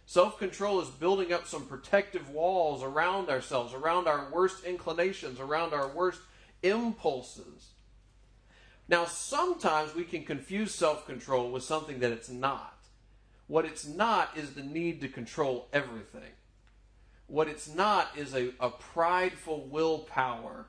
Self 0.04 0.36
control 0.36 0.80
is 0.80 0.88
building 0.88 1.32
up 1.32 1.46
some 1.46 1.66
protective 1.66 2.28
walls 2.30 2.82
around 2.82 3.30
ourselves, 3.30 3.72
around 3.72 4.08
our 4.08 4.28
worst 4.32 4.64
inclinations, 4.64 5.38
around 5.38 5.72
our 5.74 5.86
worst 5.86 6.20
impulses. 6.64 7.71
Now, 8.92 9.06
sometimes 9.06 9.94
we 9.94 10.04
can 10.04 10.22
confuse 10.22 10.74
self 10.74 11.06
control 11.06 11.50
with 11.50 11.64
something 11.64 12.00
that 12.00 12.12
it's 12.12 12.28
not. 12.28 12.76
What 13.46 13.64
it's 13.64 13.86
not 13.86 14.36
is 14.36 14.50
the 14.50 14.62
need 14.62 15.00
to 15.00 15.08
control 15.08 15.66
everything. 15.72 16.30
What 17.26 17.48
it's 17.48 17.74
not 17.74 18.08
is 18.18 18.34
a, 18.34 18.50
a 18.60 18.68
prideful 18.68 19.66
willpower. 19.70 20.66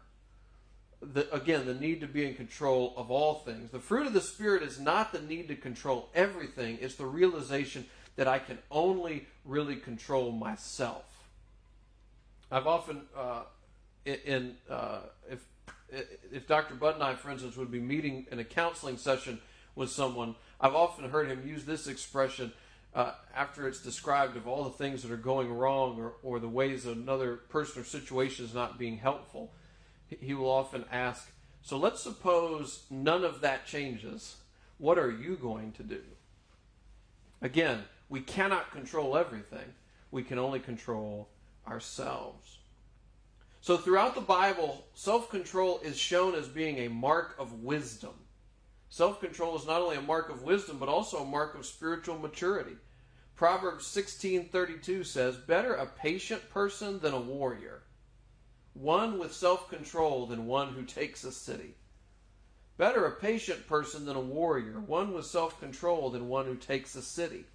The, 1.01 1.29
again, 1.35 1.65
the 1.65 1.73
need 1.73 1.99
to 1.99 2.07
be 2.07 2.25
in 2.25 2.35
control 2.35 2.93
of 2.95 3.11
all 3.11 3.39
things. 3.39 3.71
The 3.71 3.79
fruit 3.79 4.07
of 4.07 4.13
the 4.13 4.21
Spirit 4.21 4.63
is 4.63 4.79
not 4.79 5.11
the 5.11 5.19
need 5.19 5.49
to 5.49 5.55
control 5.57 6.07
everything, 6.15 6.77
it's 6.79 6.95
the 6.95 7.05
realization 7.05 7.85
that 8.15 8.29
I 8.29 8.39
can 8.39 8.57
only 8.71 9.27
really 9.43 9.75
control 9.75 10.31
myself. 10.31 11.03
I've 12.49 12.67
often, 12.67 13.01
uh, 13.17 13.41
in, 14.05 14.55
uh, 14.69 14.99
if 15.29 15.39
if 15.89 16.47
Dr. 16.47 16.75
Bud 16.75 16.95
and 16.95 17.03
I, 17.03 17.15
for 17.15 17.29
instance, 17.29 17.55
would 17.57 17.71
be 17.71 17.79
meeting 17.79 18.25
in 18.31 18.39
a 18.39 18.43
counseling 18.43 18.97
session 18.97 19.39
with 19.75 19.89
someone, 19.89 20.35
I've 20.59 20.75
often 20.75 21.09
heard 21.09 21.27
him 21.27 21.47
use 21.47 21.65
this 21.65 21.87
expression 21.87 22.53
uh, 22.95 23.13
after 23.35 23.67
it's 23.67 23.81
described 23.81 24.37
of 24.37 24.47
all 24.47 24.63
the 24.63 24.69
things 24.69 25.01
that 25.01 25.11
are 25.11 25.17
going 25.17 25.51
wrong 25.51 25.99
or, 25.99 26.13
or 26.21 26.39
the 26.39 26.49
ways 26.49 26.85
another 26.85 27.35
person 27.35 27.81
or 27.81 27.85
situation 27.85 28.45
is 28.45 28.53
not 28.53 28.77
being 28.77 28.97
helpful. 28.97 29.51
He 30.07 30.33
will 30.33 30.49
often 30.49 30.85
ask, 30.91 31.31
So 31.63 31.77
let's 31.77 32.01
suppose 32.01 32.83
none 32.89 33.23
of 33.23 33.41
that 33.41 33.65
changes. 33.65 34.37
What 34.77 34.99
are 34.99 35.11
you 35.11 35.35
going 35.35 35.71
to 35.73 35.83
do? 35.83 36.01
Again, 37.41 37.83
we 38.09 38.21
cannot 38.21 38.71
control 38.71 39.17
everything, 39.17 39.73
we 40.11 40.23
can 40.23 40.37
only 40.37 40.59
control 40.59 41.29
ourselves. 41.67 42.59
So, 43.63 43.77
throughout 43.77 44.13
the 44.13 44.19
Bible, 44.19 44.87
self 44.93 45.29
control 45.29 45.79
is 45.79 45.97
shown 45.97 46.35
as 46.35 46.49
being 46.49 46.79
a 46.79 46.89
mark 46.89 47.33
of 47.39 47.63
wisdom. 47.63 48.11
Self 48.89 49.21
control 49.21 49.55
is 49.55 49.65
not 49.65 49.79
only 49.79 49.95
a 49.95 50.01
mark 50.01 50.29
of 50.29 50.41
wisdom, 50.41 50.79
but 50.79 50.89
also 50.89 51.19
a 51.19 51.25
mark 51.25 51.55
of 51.55 51.65
spiritual 51.65 52.17
maturity. 52.17 52.75
Proverbs 53.37 53.87
16:32 53.87 55.05
says, 55.05 55.37
"Better 55.37 55.75
a 55.75 55.85
patient 55.85 56.49
person 56.49 56.99
than 56.99 57.13
a 57.13 57.21
warrior, 57.21 57.83
one 58.73 59.17
with 59.17 59.33
self-control 59.33 60.27
than 60.27 60.45
one 60.45 60.73
who 60.73 60.83
takes 60.83 61.23
a 61.23 61.31
city." 61.31 61.77
Better 62.75 63.05
a 63.05 63.15
patient 63.15 63.65
person 63.65 64.03
than 64.03 64.17
a 64.17 64.19
warrior, 64.19 64.81
one 64.81 65.13
with 65.13 65.25
self-control 65.25 66.09
than 66.09 66.27
one 66.27 66.47
who 66.47 66.57
takes 66.57 66.95
a 66.95 67.01
city. 67.01 67.45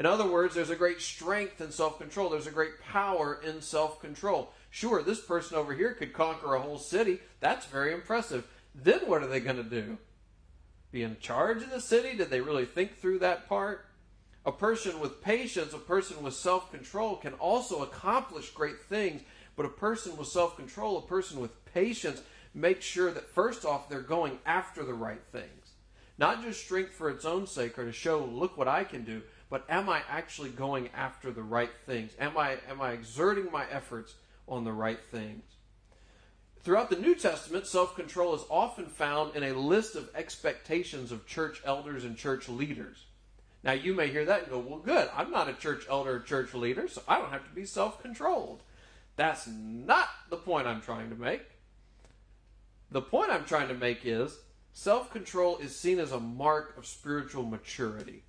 In 0.00 0.06
other 0.06 0.26
words, 0.26 0.54
there's 0.54 0.70
a 0.70 0.76
great 0.76 1.02
strength 1.02 1.60
in 1.60 1.70
self-control. 1.70 2.30
There's 2.30 2.46
a 2.46 2.50
great 2.50 2.80
power 2.80 3.38
in 3.46 3.60
self-control. 3.60 4.50
Sure, 4.70 5.02
this 5.02 5.20
person 5.20 5.58
over 5.58 5.74
here 5.74 5.92
could 5.92 6.14
conquer 6.14 6.54
a 6.54 6.60
whole 6.62 6.78
city. 6.78 7.20
That's 7.40 7.66
very 7.66 7.92
impressive. 7.92 8.46
Then 8.74 9.00
what 9.00 9.22
are 9.22 9.26
they 9.26 9.40
going 9.40 9.58
to 9.58 9.62
do? 9.62 9.98
Be 10.90 11.02
in 11.02 11.18
charge 11.20 11.62
of 11.62 11.68
the 11.68 11.82
city? 11.82 12.16
Did 12.16 12.30
they 12.30 12.40
really 12.40 12.64
think 12.64 12.96
through 12.96 13.18
that 13.18 13.46
part? 13.46 13.84
A 14.46 14.52
person 14.52 15.00
with 15.00 15.20
patience, 15.20 15.74
a 15.74 15.78
person 15.78 16.22
with 16.22 16.32
self 16.32 16.70
control 16.70 17.16
can 17.16 17.34
also 17.34 17.82
accomplish 17.82 18.48
great 18.52 18.80
things, 18.80 19.20
but 19.54 19.66
a 19.66 19.68
person 19.68 20.16
with 20.16 20.28
self 20.28 20.56
control, 20.56 20.96
a 20.96 21.02
person 21.02 21.40
with 21.40 21.62
patience, 21.74 22.22
makes 22.54 22.86
sure 22.86 23.10
that 23.10 23.28
first 23.28 23.66
off 23.66 23.90
they're 23.90 24.00
going 24.00 24.38
after 24.46 24.82
the 24.82 24.94
right 24.94 25.22
things. 25.30 25.72
Not 26.16 26.42
just 26.42 26.64
strength 26.64 26.92
for 26.92 27.10
its 27.10 27.26
own 27.26 27.46
sake 27.46 27.78
or 27.78 27.84
to 27.84 27.92
show, 27.92 28.24
look 28.24 28.56
what 28.56 28.68
I 28.68 28.84
can 28.84 29.04
do, 29.04 29.22
but 29.50 29.66
am 29.68 29.90
I 29.90 30.02
actually 30.08 30.50
going 30.50 30.88
after 30.94 31.30
the 31.30 31.42
right 31.42 31.70
things? 31.84 32.12
Am 32.18 32.38
I, 32.38 32.58
am 32.68 32.80
I 32.80 32.92
exerting 32.92 33.50
my 33.52 33.66
efforts 33.70 34.14
on 34.50 34.64
the 34.64 34.72
right 34.72 35.00
things. 35.10 35.44
Throughout 36.62 36.90
the 36.90 36.96
New 36.96 37.14
Testament, 37.14 37.66
self 37.66 37.94
control 37.94 38.34
is 38.34 38.44
often 38.50 38.86
found 38.86 39.34
in 39.34 39.44
a 39.44 39.58
list 39.58 39.96
of 39.96 40.10
expectations 40.14 41.10
of 41.10 41.26
church 41.26 41.62
elders 41.64 42.04
and 42.04 42.16
church 42.16 42.48
leaders. 42.48 43.06
Now, 43.62 43.72
you 43.72 43.94
may 43.94 44.08
hear 44.08 44.24
that 44.26 44.42
and 44.42 44.50
go, 44.50 44.58
well, 44.58 44.78
good, 44.78 45.08
I'm 45.14 45.30
not 45.30 45.48
a 45.48 45.54
church 45.54 45.84
elder 45.88 46.16
or 46.16 46.20
church 46.20 46.52
leader, 46.54 46.88
so 46.88 47.02
I 47.06 47.18
don't 47.18 47.30
have 47.30 47.48
to 47.48 47.54
be 47.54 47.64
self 47.64 48.02
controlled. 48.02 48.62
That's 49.16 49.46
not 49.46 50.08
the 50.28 50.36
point 50.36 50.66
I'm 50.66 50.82
trying 50.82 51.10
to 51.10 51.16
make. 51.16 51.42
The 52.90 53.02
point 53.02 53.30
I'm 53.30 53.44
trying 53.44 53.68
to 53.68 53.74
make 53.74 54.00
is 54.04 54.38
self 54.72 55.10
control 55.10 55.58
is 55.58 55.74
seen 55.74 55.98
as 55.98 56.12
a 56.12 56.20
mark 56.20 56.76
of 56.76 56.84
spiritual 56.84 57.44
maturity. 57.44 58.24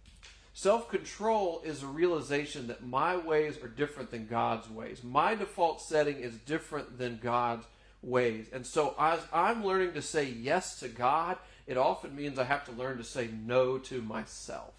Self 0.53 0.89
control 0.89 1.62
is 1.63 1.81
a 1.81 1.88
realization 1.88 2.67
that 2.67 2.86
my 2.86 3.15
ways 3.15 3.58
are 3.63 3.70
different 3.70 4.12
than 4.12 4.27
God's 4.27 4.70
ways. 4.70 5.03
My 5.03 5.34
default 5.34 5.81
setting 5.81 6.17
is 6.17 6.34
different 6.36 6.98
than 6.98 7.20
God's 7.24 7.65
ways. 8.01 8.48
And 8.51 8.65
so, 8.65 8.96
as 9.00 9.20
I'm 9.31 9.63
learning 9.63 9.93
to 9.93 10.01
say 10.01 10.25
yes 10.25 10.79
to 10.79 10.89
God, 10.89 11.38
it 11.67 11.77
often 11.77 12.15
means 12.15 12.38
I 12.38 12.43
have 12.43 12.65
to 12.65 12.72
learn 12.74 12.98
to 12.98 13.03
say 13.03 13.29
no 13.46 13.77
to 13.77 14.01
myself. 14.01 14.74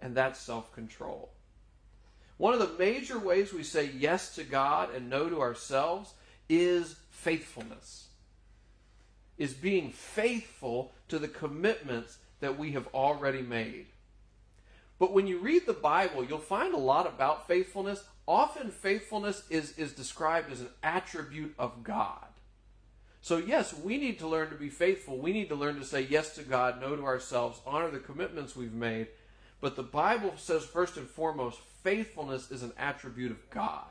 And 0.00 0.14
that's 0.14 0.40
self 0.40 0.72
control. 0.72 1.30
One 2.38 2.54
of 2.54 2.60
the 2.60 2.78
major 2.78 3.18
ways 3.18 3.52
we 3.52 3.62
say 3.62 3.90
yes 3.96 4.34
to 4.36 4.44
God 4.44 4.94
and 4.94 5.10
no 5.10 5.28
to 5.28 5.40
ourselves 5.40 6.12
is 6.48 6.96
faithfulness, 7.10 8.08
is 9.36 9.52
being 9.52 9.90
faithful 9.90 10.92
to 11.08 11.18
the 11.18 11.28
commitments 11.28 12.18
that 12.40 12.58
we 12.58 12.72
have 12.72 12.86
already 12.88 13.42
made. 13.42 13.86
But 14.98 15.12
when 15.12 15.26
you 15.26 15.38
read 15.38 15.66
the 15.66 15.72
Bible, 15.72 16.24
you'll 16.24 16.38
find 16.38 16.74
a 16.74 16.78
lot 16.78 17.06
about 17.06 17.46
faithfulness. 17.46 18.04
Often, 18.26 18.70
faithfulness 18.70 19.42
is, 19.50 19.76
is 19.78 19.92
described 19.92 20.50
as 20.50 20.60
an 20.60 20.70
attribute 20.82 21.54
of 21.58 21.84
God. 21.84 22.26
So, 23.20 23.36
yes, 23.38 23.74
we 23.74 23.98
need 23.98 24.18
to 24.20 24.28
learn 24.28 24.50
to 24.50 24.54
be 24.54 24.70
faithful. 24.70 25.18
We 25.18 25.32
need 25.32 25.48
to 25.48 25.54
learn 25.54 25.76
to 25.76 25.84
say 25.84 26.06
yes 26.08 26.34
to 26.36 26.42
God, 26.42 26.80
no 26.80 26.96
to 26.96 27.04
ourselves, 27.04 27.60
honor 27.66 27.90
the 27.90 27.98
commitments 27.98 28.56
we've 28.56 28.72
made. 28.72 29.08
But 29.60 29.76
the 29.76 29.82
Bible 29.82 30.34
says, 30.36 30.64
first 30.64 30.96
and 30.96 31.08
foremost, 31.08 31.58
faithfulness 31.82 32.50
is 32.50 32.62
an 32.62 32.72
attribute 32.78 33.32
of 33.32 33.50
God. 33.50 33.84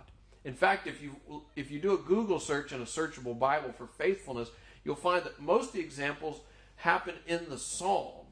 In 0.44 0.54
fact, 0.54 0.88
if 0.88 1.02
you, 1.02 1.16
if 1.56 1.72
you 1.72 1.80
do 1.80 1.94
a 1.94 1.98
Google 1.98 2.40
search 2.40 2.72
in 2.72 2.82
a 2.82 2.86
searchable 2.86 3.38
Bible 3.38 3.74
for 3.78 3.88
faithfulness, 3.88 4.50
you'll 4.84 4.96
find 4.96 5.24
that 5.24 5.42
most 5.42 5.68
of 5.68 5.74
the 5.74 5.80
examples 5.80 6.40
happen 6.78 7.16
in 7.28 7.50
the 7.50 7.58
Psalms 7.58 8.25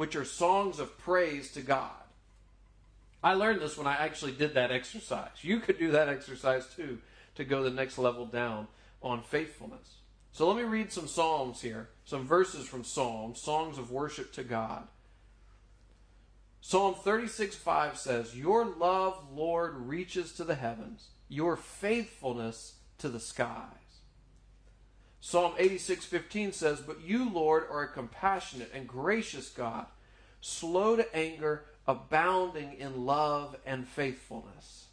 which 0.00 0.16
are 0.16 0.24
songs 0.24 0.78
of 0.78 0.96
praise 0.96 1.52
to 1.52 1.60
God. 1.60 1.90
I 3.22 3.34
learned 3.34 3.60
this 3.60 3.76
when 3.76 3.86
I 3.86 3.96
actually 3.96 4.32
did 4.32 4.54
that 4.54 4.72
exercise. 4.72 5.28
You 5.42 5.60
could 5.60 5.78
do 5.78 5.90
that 5.90 6.08
exercise 6.08 6.66
too 6.74 7.00
to 7.34 7.44
go 7.44 7.62
the 7.62 7.68
next 7.68 7.98
level 7.98 8.24
down 8.24 8.66
on 9.02 9.22
faithfulness. 9.22 9.96
So 10.32 10.48
let 10.48 10.56
me 10.56 10.62
read 10.62 10.90
some 10.90 11.06
Psalms 11.06 11.60
here, 11.60 11.90
some 12.06 12.26
verses 12.26 12.66
from 12.66 12.82
Psalms, 12.82 13.42
songs 13.42 13.76
of 13.76 13.90
worship 13.90 14.32
to 14.32 14.42
God. 14.42 14.84
Psalm 16.62 16.94
36 16.94 17.54
5 17.56 17.98
says, 17.98 18.34
Your 18.34 18.64
love, 18.64 19.22
Lord, 19.30 19.76
reaches 19.76 20.32
to 20.32 20.44
the 20.44 20.54
heavens, 20.54 21.08
your 21.28 21.58
faithfulness 21.58 22.76
to 22.96 23.10
the 23.10 23.20
skies. 23.20 23.89
Psalm 25.20 25.54
86:15 25.58 26.52
says, 26.52 26.80
"But 26.80 27.02
you, 27.02 27.28
Lord, 27.28 27.68
are 27.70 27.82
a 27.82 27.92
compassionate 27.92 28.70
and 28.72 28.88
gracious 28.88 29.50
God, 29.50 29.86
slow 30.40 30.96
to 30.96 31.14
anger, 31.14 31.66
abounding 31.86 32.74
in 32.74 33.04
love 33.04 33.56
and 33.66 33.86
faithfulness." 33.86 34.86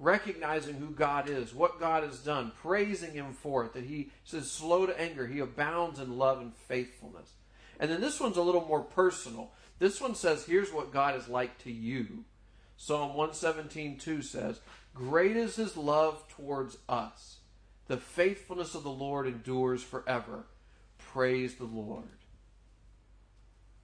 Recognizing 0.00 0.76
who 0.76 0.90
God 0.90 1.28
is, 1.28 1.54
what 1.54 1.78
God 1.78 2.02
has 2.02 2.18
done, 2.18 2.50
praising 2.50 3.12
him 3.12 3.32
for 3.32 3.64
it, 3.64 3.74
that 3.74 3.84
he 3.84 4.10
says 4.24 4.50
slow 4.50 4.86
to 4.86 5.00
anger, 5.00 5.26
he 5.26 5.38
abounds 5.38 6.00
in 6.00 6.18
love 6.18 6.40
and 6.40 6.54
faithfulness. 6.56 7.34
And 7.78 7.90
then 7.90 8.00
this 8.00 8.18
one's 8.18 8.36
a 8.36 8.42
little 8.42 8.66
more 8.66 8.82
personal. 8.82 9.52
This 9.78 10.00
one 10.00 10.14
says, 10.16 10.46
here's 10.46 10.72
what 10.72 10.92
God 10.92 11.14
is 11.14 11.28
like 11.28 11.58
to 11.58 11.70
you. 11.70 12.24
Psalm 12.76 13.14
117:2 13.14 14.22
says, 14.22 14.60
"Great 14.94 15.36
is 15.36 15.56
his 15.56 15.76
love 15.76 16.26
towards 16.28 16.78
us." 16.88 17.38
The 17.86 17.96
faithfulness 17.96 18.74
of 18.74 18.82
the 18.82 18.90
Lord 18.90 19.26
endures 19.26 19.82
forever. 19.82 20.44
Praise 20.98 21.56
the 21.56 21.64
Lord. 21.64 22.08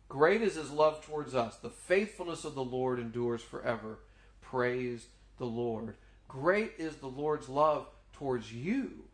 Great 0.09 0.43
is 0.43 0.57
his 0.57 0.71
love 0.71 1.05
towards 1.05 1.35
us. 1.35 1.57
The 1.57 1.71
faithfulness 1.71 2.45
of 2.45 2.55
the 2.55 2.65
Lord 2.65 2.99
endures 2.99 3.43
forever. 3.43 3.99
Praise 4.41 5.07
the 5.39 5.47
Lord. 5.47 5.95
Great 6.27 6.73
is 6.79 6.97
the 6.97 7.07
Lord's 7.07 7.49
love 7.49 7.87
towards 8.13 8.53
you. 8.53 9.05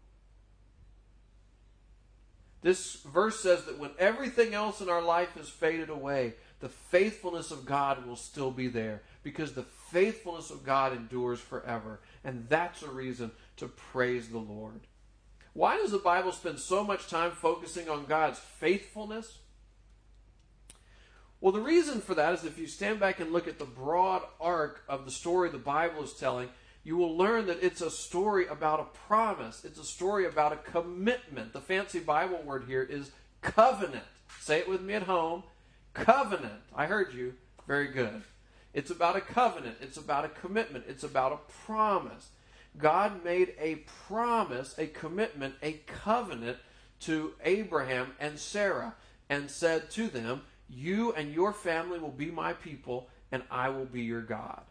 This 2.63 3.03
verse 3.03 3.39
says 3.41 3.65
that 3.67 3.79
when 3.79 3.91
everything 3.99 4.55
else 4.55 4.81
in 4.81 4.89
our 4.89 5.03
life 5.03 5.35
has 5.35 5.49
faded 5.49 5.89
away, 5.91 6.35
the 6.61 6.69
faithfulness 6.69 7.51
of 7.51 7.67
God 7.67 8.07
will 8.07 8.17
still 8.17 8.51
be 8.51 8.67
there 8.67 9.03
because 9.23 9.53
the 9.53 9.63
faithfulness 9.63 10.51
of 10.51 10.65
God 10.65 10.93
endures 10.93 11.39
forever. 11.39 12.01
And 12.25 12.49
that's 12.49 12.83
a 12.83 12.91
reason 12.91 13.31
to 13.57 13.69
praise 13.69 14.29
the 14.29 14.39
Lord. 14.39 14.81
Why 15.53 15.77
does 15.77 15.91
the 15.91 15.99
Bible 15.99 16.33
spend 16.33 16.59
so 16.59 16.85
much 16.85 17.09
time 17.09 17.31
focusing 17.31 17.89
on 17.89 18.05
God's 18.05 18.39
faithfulness? 18.39 19.39
Well, 21.41 21.53
the 21.53 21.61
reason 21.61 22.01
for 22.01 22.15
that 22.15 22.35
is 22.35 22.45
if 22.45 22.59
you 22.59 22.67
stand 22.67 23.01
back 23.01 23.21
and 23.21 23.33
look 23.33 23.49
at 23.49 23.59
the 23.59 23.65
broad 23.65 24.23
arc 24.41 24.83
of 24.89 25.05
the 25.05 25.11
story 25.11 25.49
the 25.49 25.59
Bible 25.59 26.03
is 26.03 26.13
telling, 26.13 26.49
you 26.83 26.97
will 26.97 27.17
learn 27.17 27.47
that 27.47 27.63
it's 27.63 27.81
a 27.81 27.91
story 27.91 28.47
about 28.47 28.81
a 28.81 28.99
promise. 29.09 29.65
It's 29.65 29.79
a 29.79 29.85
story 29.85 30.27
about 30.27 30.53
a 30.53 30.57
commitment. 30.57 31.53
The 31.53 31.61
fancy 31.61 31.99
Bible 31.99 32.41
word 32.45 32.65
here 32.67 32.83
is 32.83 33.11
covenant. 33.43 34.05
Say 34.41 34.59
it 34.59 34.69
with 34.69 34.83
me 34.83 34.95
at 34.95 35.03
home. 35.03 35.43
Covenant. 35.95 36.63
I 36.75 36.87
heard 36.87 37.13
you. 37.13 37.35
Very 37.67 37.89
good. 37.89 38.23
It's 38.73 38.91
about 38.91 39.17
a 39.17 39.21
covenant. 39.21 39.79
It's 39.81 39.97
about 39.97 40.25
a 40.25 40.29
commitment. 40.29 40.85
It's 40.87 41.03
about 41.03 41.33
a 41.33 41.53
promise. 41.67 42.29
God 42.79 43.25
made 43.25 43.55
a 43.59 43.77
promise, 44.07 44.75
a 44.79 44.87
commitment, 44.87 45.55
a 45.63 45.81
covenant 45.87 46.59
to 47.01 47.33
Abraham 47.45 48.13
and 48.19 48.39
Sarah 48.39 48.95
and 49.29 49.51
said 49.51 49.91
to 49.93 50.09
them, 50.09 50.43
You 50.69 51.13
and 51.13 51.33
your 51.33 51.53
family 51.53 51.99
will 51.99 52.11
be 52.11 52.31
my 52.31 52.53
people, 52.53 53.09
and 53.33 53.43
I 53.51 53.69
will 53.71 53.87
be 53.87 54.03
your 54.03 54.23
God. 54.23 54.63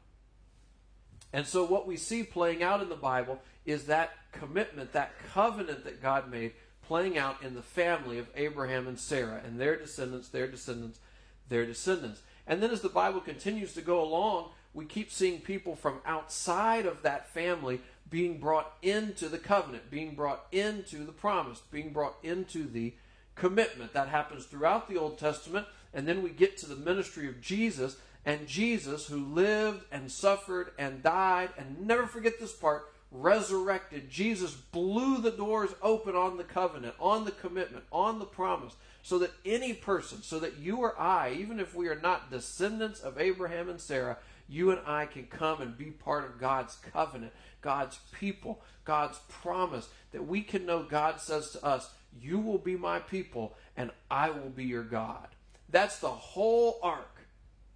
And 1.33 1.45
so, 1.45 1.65
what 1.65 1.87
we 1.87 1.97
see 1.97 2.23
playing 2.23 2.63
out 2.63 2.81
in 2.81 2.89
the 2.89 2.95
Bible 2.95 3.39
is 3.65 3.85
that 3.85 4.13
commitment, 4.31 4.93
that 4.93 5.11
covenant 5.33 5.83
that 5.83 6.01
God 6.01 6.31
made, 6.31 6.53
playing 6.87 7.17
out 7.17 7.43
in 7.43 7.55
the 7.55 7.61
family 7.61 8.19
of 8.19 8.29
Abraham 8.35 8.87
and 8.87 8.97
Sarah 8.97 9.41
and 9.45 9.59
their 9.59 9.75
descendants, 9.75 10.29
their 10.29 10.47
descendants, 10.47 10.99
their 11.49 11.65
descendants. 11.65 12.21
And 12.47 12.61
then, 12.61 12.71
as 12.71 12.81
the 12.81 12.89
Bible 12.89 13.21
continues 13.21 13.73
to 13.73 13.81
go 13.81 14.01
along, 14.01 14.49
we 14.73 14.85
keep 14.85 15.11
seeing 15.11 15.39
people 15.39 15.75
from 15.75 15.99
outside 16.05 16.85
of 16.85 17.01
that 17.01 17.29
family 17.29 17.81
being 18.09 18.39
brought 18.39 18.73
into 18.81 19.29
the 19.29 19.37
covenant, 19.37 19.89
being 19.89 20.15
brought 20.15 20.45
into 20.51 20.97
the 21.05 21.11
promise, 21.11 21.61
being 21.71 21.91
brought 21.91 22.17
into 22.23 22.67
the 22.67 22.93
commitment. 23.35 23.93
That 23.93 24.09
happens 24.09 24.45
throughout 24.45 24.87
the 24.87 24.97
Old 24.97 25.17
Testament. 25.17 25.65
And 25.93 26.07
then 26.07 26.21
we 26.21 26.29
get 26.29 26.57
to 26.57 26.67
the 26.67 26.75
ministry 26.75 27.27
of 27.27 27.41
Jesus, 27.41 27.97
and 28.25 28.47
Jesus, 28.47 29.07
who 29.07 29.23
lived 29.23 29.85
and 29.91 30.11
suffered 30.11 30.71
and 30.77 31.01
died, 31.01 31.49
and 31.57 31.87
never 31.87 32.05
forget 32.05 32.39
this 32.39 32.51
part, 32.51 32.91
resurrected. 33.21 34.09
Jesus 34.09 34.51
blew 34.51 35.19
the 35.21 35.31
doors 35.31 35.71
open 35.81 36.15
on 36.15 36.37
the 36.37 36.43
covenant, 36.43 36.95
on 36.99 37.25
the 37.25 37.31
commitment, 37.31 37.85
on 37.91 38.19
the 38.19 38.25
promise, 38.25 38.75
so 39.01 39.19
that 39.19 39.31
any 39.45 39.73
person, 39.73 40.21
so 40.21 40.39
that 40.39 40.57
you 40.57 40.77
or 40.77 40.99
I, 40.99 41.31
even 41.31 41.59
if 41.59 41.75
we 41.75 41.87
are 41.87 41.99
not 41.99 42.31
descendants 42.31 42.99
of 42.99 43.19
Abraham 43.19 43.69
and 43.69 43.79
Sarah, 43.79 44.17
you 44.47 44.71
and 44.71 44.81
I 44.85 45.05
can 45.05 45.25
come 45.25 45.61
and 45.61 45.77
be 45.77 45.85
part 45.85 46.25
of 46.25 46.39
God's 46.39 46.75
covenant, 46.75 47.33
God's 47.61 47.99
people, 48.11 48.61
God's 48.83 49.19
promise, 49.29 49.89
that 50.11 50.27
we 50.27 50.41
can 50.41 50.65
know 50.65 50.83
God 50.83 51.19
says 51.19 51.51
to 51.51 51.65
us, 51.65 51.89
You 52.19 52.39
will 52.39 52.57
be 52.57 52.75
my 52.75 52.99
people, 52.99 53.55
and 53.75 53.91
I 54.09 54.29
will 54.29 54.49
be 54.49 54.65
your 54.65 54.83
God. 54.83 55.27
That's 55.69 55.99
the 55.99 56.09
whole 56.09 56.79
arc 56.83 57.27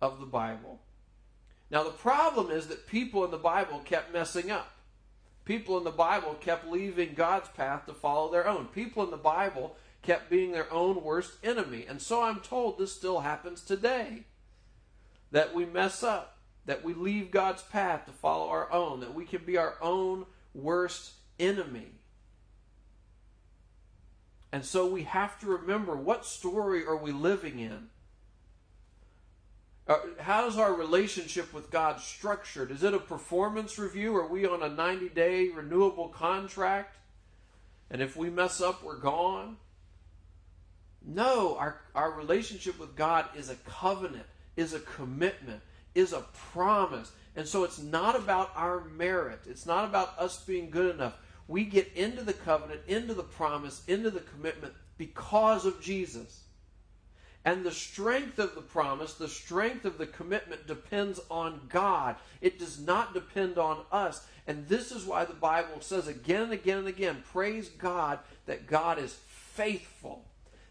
of 0.01 0.19
the 0.19 0.25
Bible. 0.25 0.79
Now, 1.72 1.84
the 1.84 1.89
problem 1.91 2.50
is 2.50 2.67
that 2.67 2.88
people 2.88 3.24
in 3.25 3.31
the 3.31 3.38
Bible 3.38 3.81
kept 3.86 4.13
messing 4.13 4.50
up. 4.50 4.72
People 5.50 5.79
in 5.79 5.84
the 5.84 5.89
Bible 5.89 6.36
kept 6.36 6.70
leaving 6.70 7.15
God's 7.15 7.50
path 7.50 7.88
to 7.88 7.94
follow 7.96 8.32
their 8.32 8.48
own. 8.48 8.68
People 8.68 9.03
in 9.03 9.10
the 9.10 9.18
Bible 9.18 9.75
kept 10.03 10.29
being 10.29 10.51
their 10.51 10.72
own 10.72 11.03
worst 11.03 11.44
enemy. 11.44 11.88
And 11.89 12.00
so 12.00 12.22
I'm 12.22 12.39
told 12.41 12.77
this 12.77 12.94
still 12.94 13.22
happens 13.22 13.63
today. 13.63 14.25
That 15.32 15.56
we 15.56 15.65
mess 15.65 16.03
up, 16.03 16.38
that 16.68 16.84
we 16.84 16.94
leave 16.94 17.32
God's 17.32 17.63
path 17.63 18.06
to 18.06 18.12
follow 18.12 18.48
our 18.48 18.72
own, 18.72 19.00
that 19.00 19.15
we 19.15 19.25
can 19.25 19.44
be 19.44 19.58
our 19.58 19.74
own 19.82 20.27
worst 20.53 21.13
enemy. 21.39 21.94
And 24.51 24.63
so 24.63 24.86
we 24.86 25.01
have 25.01 25.39
to 25.39 25.48
remember 25.48 25.96
what 25.96 26.27
story 26.27 26.86
are 26.86 26.96
we 26.96 27.12
living 27.12 27.58
in? 27.58 27.89
Uh, 29.89 29.98
how's 30.19 30.55
our 30.55 30.75
relationship 30.75 31.51
with 31.51 31.72
God 31.72 32.00
structured? 32.00 32.69
Is 32.69 32.84
it 32.84 32.93
a 32.93 33.00
performance 33.00 33.79
review? 33.79 34.15
Are 34.15 34.27
we 34.27 34.46
on 34.46 34.62
a 34.62 34.69
90 34.69 35.10
day 35.10 35.50
renewable 35.50 36.10
contract? 36.10 36.96
And 37.89 38.00
if 38.00 38.15
we 38.15 38.29
mess 38.29 38.62
up, 38.62 38.84
we're 38.84 39.00
gone? 39.00 39.58
No, 41.03 41.58
our, 41.58 41.81
our 41.96 42.12
relationship 42.12 42.79
with 42.79 42.96
God 42.96 43.25
is 43.36 43.50
a 43.50 43.55
covenant, 43.55 44.27
is 44.55 44.75
a 44.75 44.79
commitment, 44.79 45.62
is 45.96 46.13
a 46.13 46.24
promise. 46.51 47.12
And 47.36 47.48
so 47.48 47.63
it's 47.63 47.79
not 47.79 48.15
about 48.15 48.51
our 48.55 48.84
merit, 48.84 49.39
it's 49.50 49.65
not 49.65 49.86
about 49.86 50.13
us 50.19 50.44
being 50.44 50.70
good 50.70 50.94
enough. 50.94 51.16
We 51.48 51.66
get 51.66 51.92
into 51.96 52.22
the 52.24 52.33
covenant, 52.33 52.81
into 52.87 53.16
the 53.16 53.24
promise, 53.24 53.81
into 53.87 54.11
the 54.11 54.20
commitment 54.20 54.74
because 55.00 55.66
of 55.66 55.81
Jesus. 55.81 56.44
And 57.45 57.63
the 57.63 57.71
strength 57.71 58.37
of 58.37 58.53
the 58.55 58.61
promise, 58.61 59.13
the 59.13 59.29
strength 59.29 59.85
of 59.85 59.97
the 59.97 60.07
commitment 60.07 60.67
depends 60.67 61.19
on 61.31 61.61
God. 61.69 62.17
It 62.41 62.59
does 62.59 62.79
not 62.79 63.13
depend 63.13 63.57
on 63.57 63.79
us. 63.91 64.25
And 64.45 64.67
this 64.67 64.91
is 64.91 65.05
why 65.05 65.25
the 65.25 65.33
Bible 65.33 65.79
says 65.79 66.07
again 66.07 66.43
and 66.43 66.53
again 66.53 66.79
and 66.79 66.87
again 66.87 67.23
praise 67.31 67.69
God 67.69 68.19
that 68.45 68.67
God 68.67 68.99
is 68.99 69.17
faithful, 69.27 70.25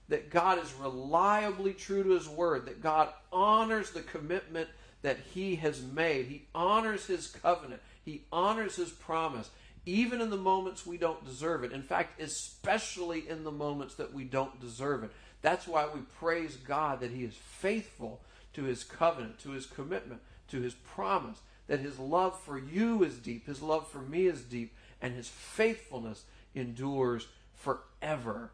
that 0.08 0.30
God 0.30 0.62
is 0.62 0.74
reliably 0.74 1.72
true 1.72 2.02
to 2.02 2.10
his 2.10 2.28
word, 2.28 2.66
that 2.66 2.82
God 2.82 3.08
honors 3.32 3.90
the 3.90 4.02
commitment 4.02 4.68
that 5.02 5.18
he 5.32 5.56
has 5.56 5.82
made. 5.82 6.26
He 6.26 6.46
honors 6.54 7.06
his 7.06 7.28
covenant, 7.28 7.80
he 8.04 8.24
honors 8.32 8.76
his 8.76 8.90
promise. 8.90 9.50
Even 9.86 10.20
in 10.20 10.28
the 10.28 10.36
moments 10.36 10.84
we 10.84 10.98
don't 10.98 11.24
deserve 11.24 11.64
it. 11.64 11.72
In 11.72 11.82
fact, 11.82 12.20
especially 12.20 13.26
in 13.26 13.42
the 13.42 13.50
moments 13.50 13.94
that 13.94 14.12
we 14.12 14.24
don't 14.24 14.60
deserve 14.60 15.02
it. 15.04 15.10
That's 15.40 15.68
why 15.68 15.86
we 15.92 16.00
praise 16.18 16.56
God 16.56 17.00
that 17.00 17.12
He 17.12 17.24
is 17.24 17.34
faithful 17.34 18.20
to 18.54 18.64
His 18.64 18.84
covenant, 18.84 19.38
to 19.40 19.50
His 19.50 19.66
commitment, 19.66 20.20
to 20.48 20.60
His 20.60 20.74
promise, 20.74 21.40
that 21.66 21.80
His 21.80 21.98
love 21.98 22.40
for 22.40 22.58
you 22.58 23.02
is 23.04 23.18
deep, 23.18 23.46
His 23.46 23.62
love 23.62 23.88
for 23.88 24.00
me 24.00 24.26
is 24.26 24.42
deep, 24.42 24.74
and 25.00 25.14
His 25.14 25.28
faithfulness 25.28 26.24
endures 26.54 27.28
forever. 27.54 28.50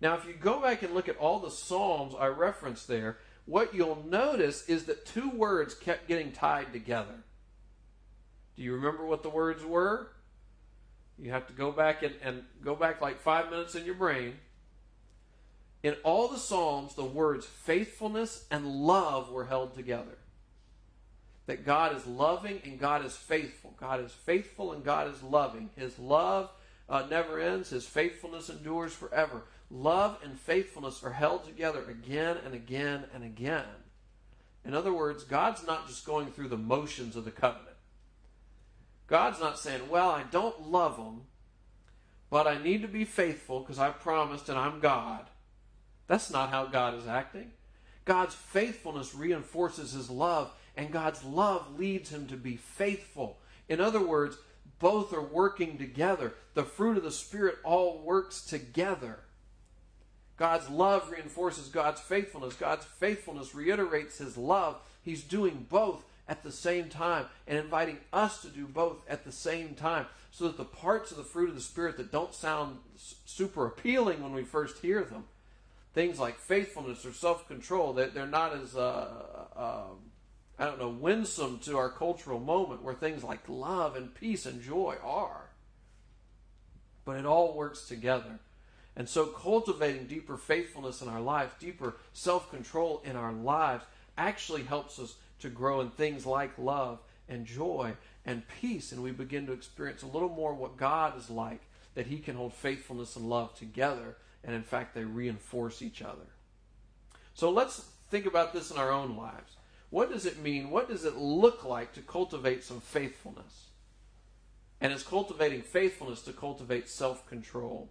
Now, 0.00 0.14
if 0.16 0.24
you 0.24 0.32
go 0.32 0.60
back 0.60 0.82
and 0.82 0.94
look 0.94 1.08
at 1.08 1.18
all 1.18 1.40
the 1.40 1.50
Psalms 1.50 2.14
I 2.18 2.28
referenced 2.28 2.88
there, 2.88 3.18
what 3.44 3.74
you'll 3.74 4.04
notice 4.08 4.66
is 4.68 4.84
that 4.84 5.04
two 5.04 5.28
words 5.28 5.74
kept 5.74 6.08
getting 6.08 6.32
tied 6.32 6.72
together. 6.72 7.24
Do 8.56 8.62
you 8.62 8.74
remember 8.74 9.04
what 9.04 9.22
the 9.22 9.28
words 9.28 9.64
were? 9.64 10.12
You 11.20 11.30
have 11.32 11.46
to 11.48 11.52
go 11.52 11.70
back 11.70 12.02
and, 12.02 12.14
and 12.22 12.42
go 12.64 12.74
back 12.74 13.00
like 13.00 13.20
five 13.20 13.50
minutes 13.50 13.74
in 13.74 13.84
your 13.84 13.94
brain. 13.94 14.34
In 15.82 15.94
all 16.02 16.28
the 16.28 16.38
Psalms, 16.38 16.94
the 16.94 17.04
words 17.04 17.46
faithfulness 17.46 18.46
and 18.50 18.66
love 18.66 19.30
were 19.30 19.44
held 19.44 19.74
together. 19.74 20.18
That 21.46 21.66
God 21.66 21.96
is 21.96 22.06
loving 22.06 22.60
and 22.64 22.78
God 22.78 23.04
is 23.04 23.16
faithful. 23.16 23.74
God 23.78 24.02
is 24.04 24.12
faithful 24.12 24.72
and 24.72 24.84
God 24.84 25.12
is 25.12 25.22
loving. 25.22 25.70
His 25.76 25.98
love 25.98 26.50
uh, 26.88 27.06
never 27.10 27.38
ends, 27.38 27.70
His 27.70 27.86
faithfulness 27.86 28.48
endures 28.48 28.92
forever. 28.92 29.42
Love 29.70 30.18
and 30.24 30.38
faithfulness 30.38 31.02
are 31.04 31.12
held 31.12 31.44
together 31.44 31.84
again 31.88 32.36
and 32.44 32.54
again 32.54 33.04
and 33.14 33.24
again. 33.24 33.64
In 34.64 34.74
other 34.74 34.92
words, 34.92 35.24
God's 35.24 35.64
not 35.66 35.86
just 35.86 36.04
going 36.04 36.28
through 36.28 36.48
the 36.48 36.58
motions 36.58 37.14
of 37.14 37.24
the 37.24 37.30
covenant. 37.30 37.76
God's 39.10 39.40
not 39.40 39.58
saying, 39.58 39.88
well, 39.88 40.08
I 40.08 40.22
don't 40.30 40.70
love 40.70 40.96
them, 40.96 41.22
but 42.30 42.46
I 42.46 42.62
need 42.62 42.82
to 42.82 42.88
be 42.88 43.04
faithful 43.04 43.58
because 43.58 43.80
I 43.80 43.90
promised 43.90 44.48
and 44.48 44.56
I'm 44.56 44.78
God. 44.78 45.26
That's 46.06 46.30
not 46.30 46.50
how 46.50 46.66
God 46.66 46.94
is 46.94 47.08
acting. 47.08 47.50
God's 48.04 48.36
faithfulness 48.36 49.12
reinforces 49.12 49.92
his 49.92 50.10
love, 50.10 50.52
and 50.76 50.92
God's 50.92 51.24
love 51.24 51.76
leads 51.76 52.10
him 52.10 52.28
to 52.28 52.36
be 52.36 52.56
faithful. 52.56 53.38
In 53.68 53.80
other 53.80 54.00
words, 54.00 54.38
both 54.78 55.12
are 55.12 55.20
working 55.20 55.76
together. 55.76 56.34
The 56.54 56.62
fruit 56.62 56.96
of 56.96 57.02
the 57.02 57.10
Spirit 57.10 57.58
all 57.64 57.98
works 57.98 58.42
together. 58.42 59.18
God's 60.36 60.70
love 60.70 61.10
reinforces 61.10 61.66
God's 61.66 62.00
faithfulness. 62.00 62.54
God's 62.54 62.86
faithfulness 62.86 63.56
reiterates 63.56 64.18
his 64.18 64.36
love. 64.36 64.80
He's 65.02 65.22
doing 65.24 65.66
both 65.68 66.04
at 66.30 66.44
the 66.44 66.52
same 66.52 66.88
time 66.88 67.26
and 67.48 67.58
inviting 67.58 67.98
us 68.12 68.40
to 68.40 68.48
do 68.48 68.64
both 68.64 68.98
at 69.08 69.24
the 69.24 69.32
same 69.32 69.74
time 69.74 70.06
so 70.30 70.44
that 70.44 70.56
the 70.56 70.64
parts 70.64 71.10
of 71.10 71.16
the 71.16 71.24
fruit 71.24 71.48
of 71.48 71.56
the 71.56 71.60
Spirit 71.60 71.96
that 71.96 72.12
don't 72.12 72.32
sound 72.32 72.78
super 73.26 73.66
appealing 73.66 74.22
when 74.22 74.32
we 74.32 74.44
first 74.44 74.78
hear 74.78 75.02
them, 75.02 75.24
things 75.92 76.20
like 76.20 76.38
faithfulness 76.38 77.04
or 77.04 77.12
self 77.12 77.48
control, 77.48 77.94
that 77.94 78.14
they're 78.14 78.26
not 78.26 78.54
as, 78.54 78.76
uh, 78.76 79.10
uh, 79.56 79.82
I 80.56 80.64
don't 80.64 80.78
know, 80.78 80.88
winsome 80.88 81.58
to 81.64 81.76
our 81.76 81.90
cultural 81.90 82.38
moment 82.38 82.84
where 82.84 82.94
things 82.94 83.24
like 83.24 83.40
love 83.48 83.96
and 83.96 84.14
peace 84.14 84.46
and 84.46 84.62
joy 84.62 84.96
are. 85.02 85.50
But 87.04 87.16
it 87.16 87.26
all 87.26 87.56
works 87.56 87.88
together. 87.88 88.38
And 88.94 89.08
so, 89.08 89.26
cultivating 89.26 90.06
deeper 90.06 90.36
faithfulness 90.36 91.02
in 91.02 91.08
our 91.08 91.20
lives, 91.20 91.54
deeper 91.58 91.96
self 92.12 92.50
control 92.50 93.02
in 93.04 93.16
our 93.16 93.32
lives, 93.32 93.84
actually 94.16 94.62
helps 94.62 95.00
us 95.00 95.16
to 95.40 95.48
grow 95.48 95.80
in 95.80 95.90
things 95.90 96.26
like 96.26 96.58
love 96.58 97.00
and 97.28 97.46
joy 97.46 97.94
and 98.24 98.42
peace, 98.60 98.92
and 98.92 99.02
we 99.02 99.12
begin 99.12 99.46
to 99.46 99.52
experience 99.52 100.02
a 100.02 100.06
little 100.06 100.28
more 100.28 100.54
what 100.54 100.76
God 100.76 101.18
is 101.18 101.30
like, 101.30 101.62
that 101.94 102.06
He 102.06 102.18
can 102.18 102.36
hold 102.36 102.54
faithfulness 102.54 103.16
and 103.16 103.28
love 103.28 103.54
together, 103.54 104.16
and 104.44 104.54
in 104.54 104.62
fact, 104.62 104.94
they 104.94 105.04
reinforce 105.04 105.82
each 105.82 106.02
other. 106.02 106.26
So 107.34 107.50
let's 107.50 107.84
think 108.10 108.26
about 108.26 108.52
this 108.52 108.70
in 108.70 108.78
our 108.78 108.90
own 108.90 109.16
lives. 109.16 109.56
What 109.90 110.10
does 110.10 110.26
it 110.26 110.38
mean? 110.38 110.70
What 110.70 110.88
does 110.88 111.04
it 111.04 111.16
look 111.16 111.64
like 111.64 111.92
to 111.94 112.00
cultivate 112.00 112.62
some 112.64 112.80
faithfulness? 112.80 113.66
And 114.80 114.92
is 114.92 115.02
cultivating 115.02 115.62
faithfulness 115.62 116.22
to 116.22 116.32
cultivate 116.32 116.88
self 116.88 117.26
control? 117.26 117.90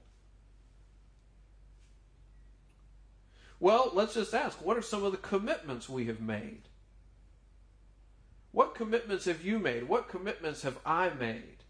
Well, 3.59 3.91
let's 3.93 4.13
just 4.13 4.33
ask 4.33 4.63
what 4.63 4.77
are 4.77 4.81
some 4.81 5.03
of 5.03 5.11
the 5.11 5.17
commitments 5.17 5.89
we 5.89 6.05
have 6.05 6.21
made? 6.21 6.68
What 8.51 8.75
commitments 8.75 9.25
have 9.25 9.43
you 9.43 9.59
made? 9.59 9.87
What 9.87 10.09
commitments 10.09 10.63
have 10.63 10.77
I 10.85 11.09
made? 11.09 11.63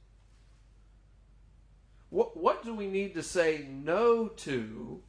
What, 2.09 2.37
what 2.37 2.63
do 2.63 2.73
we 2.73 2.87
need 2.87 3.13
to 3.15 3.23
say 3.23 3.67
no 3.69 4.27
to, 4.27 5.01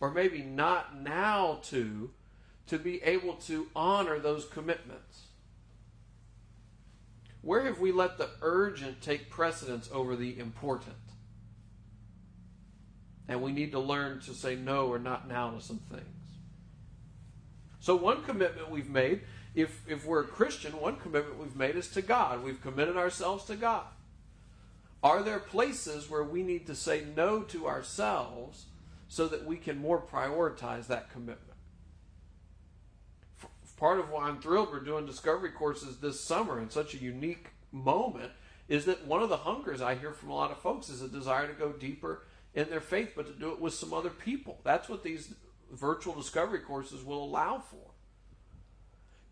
or 0.00 0.10
maybe 0.10 0.42
not 0.42 1.00
now 1.00 1.60
to, 1.64 2.10
to 2.66 2.78
be 2.78 3.02
able 3.02 3.34
to 3.34 3.68
honor 3.76 4.18
those 4.18 4.44
commitments? 4.44 5.26
Where 7.42 7.64
have 7.64 7.78
we 7.78 7.92
let 7.92 8.18
the 8.18 8.30
urgent 8.42 9.00
take 9.00 9.30
precedence 9.30 9.88
over 9.92 10.16
the 10.16 10.38
important? 10.38 10.96
And 13.28 13.42
we 13.42 13.52
need 13.52 13.72
to 13.72 13.78
learn 13.78 14.20
to 14.20 14.34
say 14.34 14.56
no 14.56 14.88
or 14.88 14.98
not 14.98 15.28
now 15.28 15.50
to 15.50 15.60
some 15.60 15.80
things. 15.90 16.04
So, 17.80 17.94
one 17.94 18.24
commitment 18.24 18.70
we've 18.70 18.90
made, 18.90 19.22
if, 19.54 19.82
if 19.88 20.04
we're 20.04 20.22
a 20.22 20.26
Christian, 20.26 20.80
one 20.80 20.96
commitment 20.96 21.38
we've 21.38 21.56
made 21.56 21.76
is 21.76 21.88
to 21.88 22.02
God. 22.02 22.44
We've 22.44 22.60
committed 22.60 22.96
ourselves 22.96 23.44
to 23.46 23.56
God. 23.56 23.86
Are 25.02 25.22
there 25.22 25.38
places 25.38 26.10
where 26.10 26.24
we 26.24 26.42
need 26.42 26.66
to 26.66 26.74
say 26.74 27.04
no 27.16 27.42
to 27.42 27.66
ourselves 27.66 28.66
so 29.08 29.28
that 29.28 29.44
we 29.44 29.56
can 29.56 29.78
more 29.78 30.00
prioritize 30.00 30.86
that 30.88 31.10
commitment? 31.10 31.48
Part 33.78 34.00
of 34.00 34.10
why 34.10 34.24
I'm 34.28 34.40
thrilled 34.40 34.72
we're 34.72 34.80
doing 34.80 35.06
discovery 35.06 35.50
courses 35.50 35.98
this 35.98 36.20
summer 36.20 36.60
in 36.60 36.68
such 36.68 36.94
a 36.94 36.98
unique 36.98 37.50
moment 37.70 38.32
is 38.68 38.86
that 38.86 39.06
one 39.06 39.22
of 39.22 39.28
the 39.28 39.36
hungers 39.36 39.80
I 39.80 39.94
hear 39.94 40.12
from 40.12 40.30
a 40.30 40.34
lot 40.34 40.50
of 40.50 40.58
folks 40.58 40.88
is 40.88 41.00
a 41.00 41.08
desire 41.08 41.46
to 41.46 41.52
go 41.52 41.70
deeper 41.70 42.24
in 42.54 42.68
their 42.70 42.80
faith, 42.80 43.12
but 43.14 43.26
to 43.26 43.32
do 43.32 43.52
it 43.52 43.60
with 43.60 43.72
some 43.72 43.92
other 43.92 44.10
people. 44.10 44.58
That's 44.64 44.88
what 44.88 45.04
these 45.04 45.32
virtual 45.70 46.14
discovery 46.14 46.58
courses 46.58 47.04
will 47.04 47.22
allow 47.22 47.60
for. 47.60 47.87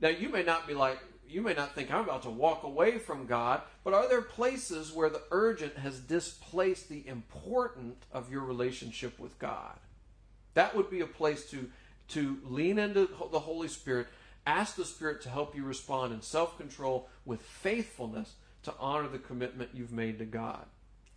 Now, 0.00 0.08
you 0.08 0.28
may 0.28 0.42
not 0.42 0.66
be 0.66 0.74
like, 0.74 0.98
you 1.28 1.42
may 1.42 1.54
not 1.54 1.74
think 1.74 1.90
I'm 1.90 2.04
about 2.04 2.22
to 2.22 2.30
walk 2.30 2.62
away 2.62 2.98
from 2.98 3.26
God, 3.26 3.62
but 3.82 3.94
are 3.94 4.08
there 4.08 4.22
places 4.22 4.92
where 4.92 5.10
the 5.10 5.22
urgent 5.30 5.76
has 5.78 5.98
displaced 5.98 6.88
the 6.88 7.06
important 7.06 7.96
of 8.12 8.30
your 8.30 8.42
relationship 8.42 9.18
with 9.18 9.38
God? 9.38 9.78
That 10.54 10.76
would 10.76 10.90
be 10.90 11.00
a 11.00 11.06
place 11.06 11.50
to 11.50 11.70
to 12.08 12.38
lean 12.44 12.78
into 12.78 13.08
the 13.32 13.40
Holy 13.40 13.66
Spirit, 13.66 14.06
ask 14.46 14.76
the 14.76 14.84
Spirit 14.84 15.20
to 15.22 15.28
help 15.28 15.56
you 15.56 15.64
respond 15.64 16.12
in 16.12 16.22
self-control 16.22 17.08
with 17.24 17.42
faithfulness 17.42 18.34
to 18.62 18.72
honor 18.78 19.08
the 19.08 19.18
commitment 19.18 19.70
you've 19.74 19.92
made 19.92 20.18
to 20.20 20.24
God. 20.24 20.64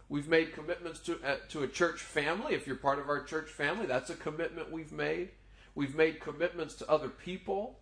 We've 0.07 0.27
made 0.27 0.53
commitments 0.53 0.99
to 1.01 1.19
uh, 1.23 1.35
to 1.49 1.61
a 1.61 1.67
church 1.67 2.01
family. 2.01 2.55
If 2.55 2.65
you're 2.65 2.75
part 2.75 2.97
of 2.97 3.09
our 3.09 3.21
church 3.23 3.49
family, 3.49 3.85
that's 3.85 4.09
a 4.09 4.15
commitment 4.15 4.71
we've 4.71 4.91
made. 4.91 5.29
We've 5.75 5.95
made 5.95 6.19
commitments 6.19 6.73
to 6.75 6.89
other 6.89 7.09
people. 7.09 7.77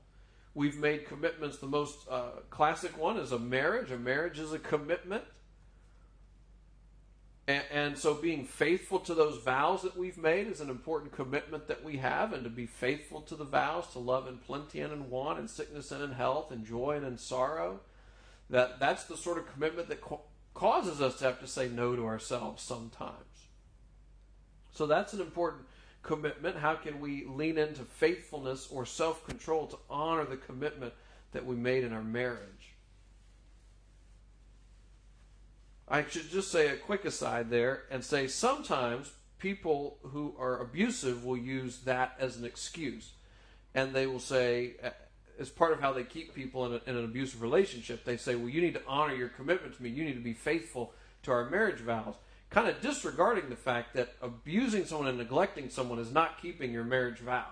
We've 0.58 0.80
made 0.80 1.06
commitments. 1.06 1.60
The 1.60 1.67
most 1.67 2.00
uh, 2.10 2.30
classic 2.50 2.98
one 2.98 3.17
is 3.17 3.32
a 3.32 3.38
marriage. 3.38 3.91
A 3.91 3.98
marriage 4.00 4.39
is 4.39 4.54
a 4.54 4.58
commitment. 4.58 5.24
And, 7.48 7.63
and, 7.72 7.98
so 7.98 8.15
being 8.15 8.43
faithful 8.43 8.98
to 9.02 9.13
those 9.13 9.38
vows 9.43 9.84
that 9.84 9.96
we've 9.96 10.17
made 10.17 10.48
is 10.48 10.60
an 10.60 10.72
important 10.72 11.12
commitment 11.12 11.67
that 11.67 11.84
we 11.84 11.98
have, 11.98 12.34
and 12.34 12.43
to 12.43 12.50
be 12.50 12.65
faithful 12.65 13.22
to 13.22 13.36
the 13.36 13.43
vows, 13.43 13.86
to 13.91 14.00
love 14.00 14.28
in 14.28 14.38
plenty 14.39 14.82
and 14.82 14.91
in 14.91 15.12
want, 15.12 15.38
in 15.38 15.48
sickness 15.48 15.91
and 15.91 16.04
in 16.04 16.13
health, 16.13 16.52
in 16.52 16.65
joy 16.65 16.96
and 16.98 17.06
in 17.06 17.20
sorrow. 17.20 17.80
That 18.50 18.80
that's 18.80 19.04
the 19.04 19.15
sort 19.15 19.38
of 19.38 19.54
commitment 19.54 19.89
that 19.89 20.02
causes 20.56 21.02
us 21.02 21.20
to 21.20 21.26
have 21.26 21.39
to 21.41 21.48
say 21.48 21.70
no 21.70 21.96
to 21.96 22.08
ourselves 22.08 22.63
sometimes. 22.63 23.46
So 24.74 24.88
that's 24.88 25.13
an 25.13 25.22
important 25.22 25.67
commitment. 26.08 26.58
How 26.58 26.74
can 26.74 27.00
we 27.00 27.26
lean 27.26 27.58
into 27.58 27.84
faithfulness 27.84 28.67
or 28.72 28.86
self 28.86 29.26
control 29.28 29.67
to 29.67 29.78
honor 29.89 30.26
the 30.26 30.38
commitment 30.38 30.93
that 31.34 31.46
we 31.46 31.56
made 31.56 31.84
in 31.84 31.93
our 31.93 32.04
marriage? 32.04 32.74
I 35.88 36.04
should 36.04 36.30
just 36.30 36.52
say 36.52 36.70
a 36.70 36.76
quick 36.76 37.06
aside 37.06 37.50
there 37.50 37.84
and 37.91 38.04
say 38.04 38.28
sometimes 38.28 39.12
people 39.39 40.00
who 40.02 40.36
are 40.39 40.60
abusive 40.60 41.24
will 41.24 41.38
use 41.38 41.80
that 41.82 42.15
as 42.20 42.38
an 42.38 42.46
excuse. 42.46 43.12
And 43.76 43.93
they 43.93 44.08
will 44.08 44.20
say, 44.20 44.76
uh, 44.84 44.89
as 45.39 45.50
part 45.50 45.72
of 45.72 45.80
how 45.80 45.93
they 45.93 46.04
keep 46.04 46.34
people 46.34 46.65
in, 46.65 46.74
a, 46.74 46.89
in, 46.89 46.98
an 46.98 47.06
abusive 47.06 47.41
relationship. 47.41 48.04
They 48.04 48.17
say, 48.17 48.36
well, 48.36 48.50
you 48.50 48.60
need 48.60 48.74
to 48.74 48.82
honor 48.88 49.13
your 49.13 49.30
commitment 49.30 49.76
to 49.78 49.84
me. 49.84 49.89
You 49.89 50.04
need 50.04 50.15
to 50.15 50.20
be 50.20 50.34
faithful 50.34 50.93
to 51.24 51.32
our 51.32 51.50
marriage 51.50 51.80
vows. 51.80 52.15
Kind 52.49 52.67
of 52.69 52.81
disregarding 52.81 53.49
the 53.49 53.55
fact 53.55 53.93
that 53.95 54.15
abusing 54.21 54.86
someone 54.86 55.07
and 55.07 55.17
neglecting 55.17 55.69
someone 55.69 55.99
is 55.99 56.12
not 56.12 56.41
keeping 56.41 56.71
your 56.71 56.83
marriage 56.83 57.19
vows. 57.19 57.45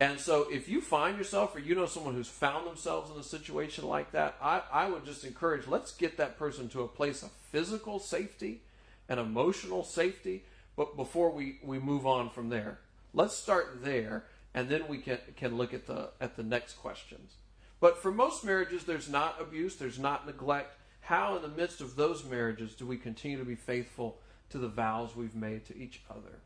And 0.00 0.18
so, 0.18 0.48
if 0.50 0.68
you 0.68 0.80
find 0.80 1.16
yourself 1.16 1.54
or 1.54 1.60
you 1.60 1.74
know 1.74 1.86
someone 1.86 2.14
who's 2.14 2.28
found 2.28 2.66
themselves 2.66 3.10
in 3.10 3.16
a 3.18 3.22
situation 3.22 3.86
like 3.86 4.12
that, 4.12 4.36
I, 4.42 4.62
I 4.72 4.88
would 4.88 5.04
just 5.04 5.24
encourage 5.24 5.66
let's 5.66 5.92
get 5.92 6.16
that 6.16 6.38
person 6.38 6.68
to 6.70 6.82
a 6.82 6.88
place 6.88 7.22
of 7.22 7.30
physical 7.52 7.98
safety 7.98 8.62
and 9.08 9.20
emotional 9.20 9.84
safety. 9.84 10.44
But 10.76 10.96
before 10.96 11.30
we, 11.30 11.58
we 11.62 11.78
move 11.78 12.06
on 12.06 12.30
from 12.30 12.48
there, 12.48 12.80
let's 13.12 13.36
start 13.36 13.84
there 13.84 14.24
and 14.54 14.68
then 14.68 14.86
we 14.88 14.98
can 14.98 15.18
can 15.36 15.56
look 15.56 15.74
at 15.74 15.86
the 15.86 16.10
at 16.20 16.36
the 16.36 16.42
next 16.42 16.74
questions. 16.74 17.34
But 17.80 17.98
for 17.98 18.12
most 18.12 18.44
marriages, 18.44 18.84
there's 18.84 19.10
not 19.10 19.40
abuse, 19.40 19.76
there's 19.76 19.98
not 19.98 20.26
neglect. 20.26 20.74
How, 21.04 21.36
in 21.36 21.42
the 21.42 21.48
midst 21.48 21.82
of 21.82 21.96
those 21.96 22.24
marriages, 22.24 22.74
do 22.74 22.86
we 22.86 22.96
continue 22.96 23.38
to 23.38 23.44
be 23.44 23.56
faithful 23.56 24.16
to 24.50 24.58
the 24.58 24.68
vows 24.68 25.14
we've 25.14 25.34
made 25.34 25.66
to 25.66 25.76
each 25.76 26.00
other? 26.10 26.38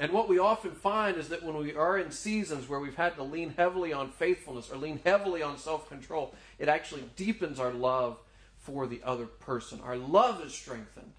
And 0.00 0.12
what 0.12 0.28
we 0.28 0.38
often 0.38 0.72
find 0.72 1.18
is 1.18 1.28
that 1.28 1.42
when 1.42 1.56
we 1.56 1.74
are 1.74 1.98
in 1.98 2.10
seasons 2.10 2.66
where 2.68 2.80
we've 2.80 2.94
had 2.94 3.16
to 3.16 3.22
lean 3.22 3.54
heavily 3.56 3.92
on 3.92 4.10
faithfulness 4.10 4.70
or 4.70 4.76
lean 4.76 5.00
heavily 5.04 5.42
on 5.42 5.58
self 5.58 5.88
control, 5.88 6.34
it 6.58 6.68
actually 6.68 7.04
deepens 7.14 7.60
our 7.60 7.72
love 7.72 8.18
for 8.56 8.86
the 8.86 9.02
other 9.04 9.26
person. 9.26 9.80
Our 9.82 9.96
love 9.96 10.42
is 10.42 10.54
strengthened 10.54 11.12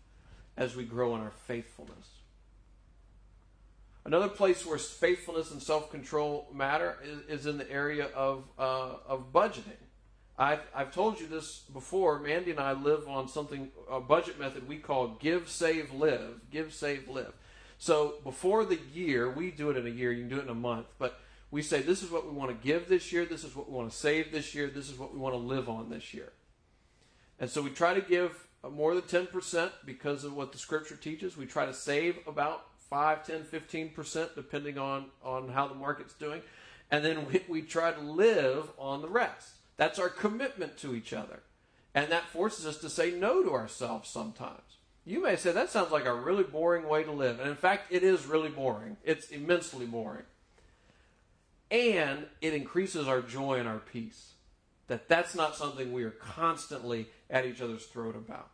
as 0.58 0.75
we 0.75 0.86
grow 0.86 1.15
in 1.15 1.21
our 1.21 1.34
faithfulness. 1.45 2.08
Another 4.05 4.29
place 4.29 4.65
where 4.65 4.79
faithfulness 4.79 5.51
and 5.51 5.62
self 5.62 5.91
control 5.91 6.47
matter 6.51 6.97
is, 7.03 7.41
is, 7.41 7.45
in 7.45 7.60
the 7.60 7.69
area 7.69 8.08
of, 8.15 8.45
uh, 8.58 8.93
of 9.05 9.32
budgeting. 9.32 9.88
I've, 10.39 10.62
I've 10.73 10.93
told 10.93 11.19
you 11.19 11.28
this 11.28 11.65
before. 11.73 12.17
Mandy 12.19 12.52
and 12.52 12.62
I 12.62 12.71
live 12.71 13.10
on 13.10 13.28
something, 13.28 13.71
a 13.91 13.99
budget 13.99 14.39
method 14.39 14.69
we 14.69 14.78
call 14.78 15.17
Give, 15.19 15.49
Save, 15.49 15.93
Live. 15.93 16.39
Give, 16.49 16.73
Save, 16.73 17.10
Live. 17.10 17.34
So 17.78 18.15
before 18.23 18.63
the 18.63 18.80
year, 18.93 19.30
we 19.30 19.52
do 19.52 19.69
it 19.69 19.75
in 19.75 19.86
a 19.86 19.89
year, 19.89 20.13
you 20.13 20.21
can 20.21 20.30
do 20.30 20.39
it 20.39 20.43
in 20.43 20.49
a 20.49 20.56
month, 20.56 20.88
but 20.97 21.19
we 21.52 21.62
say 21.62 21.82
this 21.82 22.02
is 22.02 22.10
what 22.10 22.25
we 22.25 22.32
want 22.32 22.49
to 22.52 22.67
give 22.67 22.88
this 22.88 23.12
year, 23.12 23.25
this 23.25 23.43
is 23.43 23.56
what 23.56 23.69
we 23.69 23.75
want 23.75 23.91
to 23.91 23.95
save 23.95 24.32
this 24.32 24.56
year, 24.56 24.67
this 24.67 24.89
is 24.89 24.97
what 24.97 25.13
we 25.13 25.19
want 25.19 25.34
to 25.34 25.39
live 25.39 25.67
on 25.67 25.89
this 25.89 26.13
year. 26.13 26.32
And 27.39 27.49
so 27.49 27.62
we 27.62 27.69
try 27.69 27.93
to 27.93 28.02
give 28.02 28.47
more 28.69 28.95
than 28.95 29.04
10% 29.04 29.71
because 29.86 30.23
of 30.23 30.36
what 30.36 30.52
the 30.52 30.58
scripture 30.58 30.95
teaches. 30.95 31.38
We 31.38 31.45
try 31.45 31.65
to 31.65 31.73
save 31.73 32.19
about 32.28 32.65
5, 32.89 33.25
10, 33.25 33.43
15%, 33.43 34.36
depending 34.36 34.78
on, 34.78 35.06
on 35.23 35.49
how 35.49 35.67
the 35.67 35.75
market's 35.75 36.13
doing. 36.13 36.41
And 36.91 37.04
then 37.04 37.25
we, 37.28 37.43
we 37.47 37.62
try 37.62 37.91
to 37.91 38.02
live 38.02 38.69
on 38.78 39.02
the 39.02 39.08
rest. 39.08 39.58
That's 39.79 39.97
our 39.97 40.09
commitment 40.09 40.77
to 40.79 40.93
each 40.93 41.13
other. 41.13 41.39
And 41.95 42.11
that 42.11 42.27
forces 42.27 42.65
us 42.65 42.79
to 42.79 42.89
say 42.89 43.11
no 43.11 43.41
to 43.41 43.51
ourselves 43.51 44.09
sometimes. 44.09 44.59
You 45.05 45.23
may 45.23 45.37
say 45.37 45.53
that 45.53 45.69
sounds 45.69 45.89
like 45.89 46.05
a 46.05 46.13
really 46.13 46.43
boring 46.43 46.85
way 46.87 47.03
to 47.03 47.13
live. 47.13 47.39
And 47.39 47.49
in 47.49 47.55
fact, 47.55 47.87
it 47.89 48.03
is 48.03 48.25
really 48.25 48.49
boring. 48.49 48.97
It's 49.05 49.29
immensely 49.29 49.85
boring. 49.85 50.25
And 51.71 52.25
it 52.41 52.53
increases 52.53 53.07
our 53.07 53.21
joy 53.21 53.57
and 53.57 53.69
our 53.69 53.79
peace. 53.79 54.33
That 54.87 55.07
that's 55.07 55.33
not 55.33 55.55
something 55.55 55.93
we 55.93 56.03
are 56.03 56.11
constantly 56.11 57.07
at 57.29 57.45
each 57.45 57.61
other's 57.61 57.85
throat 57.85 58.17
about. 58.17 58.49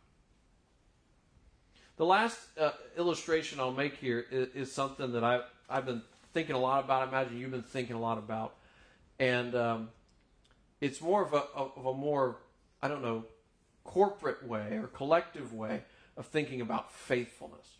The 1.96 2.06
last 2.06 2.38
uh, 2.56 2.70
illustration 2.96 3.58
I'll 3.58 3.72
make 3.72 3.96
here 3.96 4.24
is, 4.30 4.48
is, 4.54 4.72
something 4.72 5.10
that 5.12 5.24
I, 5.24 5.40
I've 5.68 5.86
been 5.86 6.02
thinking 6.32 6.54
a 6.54 6.60
lot 6.60 6.84
about. 6.84 7.02
I 7.02 7.08
imagine 7.08 7.38
you've 7.38 7.50
been 7.50 7.62
thinking 7.62 7.96
a 7.96 8.00
lot 8.00 8.18
about. 8.18 8.54
And 9.18 9.56
um, 9.56 9.88
it's 10.80 11.00
more 11.00 11.24
of 11.24 11.32
a, 11.32 11.44
of 11.54 11.86
a 11.86 11.94
more, 11.94 12.38
I 12.82 12.88
don't 12.88 13.02
know, 13.02 13.24
corporate 13.84 14.46
way 14.46 14.78
or 14.78 14.88
collective 14.88 15.52
way 15.52 15.82
of 16.16 16.26
thinking 16.26 16.60
about 16.60 16.92
faithfulness. 16.92 17.78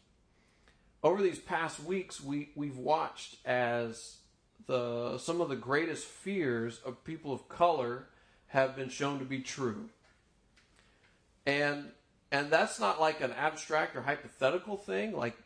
Over 1.02 1.22
these 1.22 1.38
past 1.38 1.82
weeks, 1.82 2.20
we, 2.20 2.50
we've 2.54 2.78
watched 2.78 3.36
as 3.44 4.16
the, 4.66 5.18
some 5.18 5.40
of 5.40 5.48
the 5.48 5.56
greatest 5.56 6.04
fears 6.06 6.80
of 6.84 7.04
people 7.04 7.32
of 7.32 7.48
color 7.48 8.06
have 8.48 8.76
been 8.76 8.88
shown 8.88 9.18
to 9.18 9.24
be 9.24 9.40
true. 9.40 9.88
And 11.44 11.90
and 12.32 12.50
that's 12.50 12.80
not 12.80 13.00
like 13.00 13.20
an 13.20 13.32
abstract 13.32 13.94
or 13.96 14.02
hypothetical 14.02 14.76
thing. 14.76 15.12
Like 15.16 15.36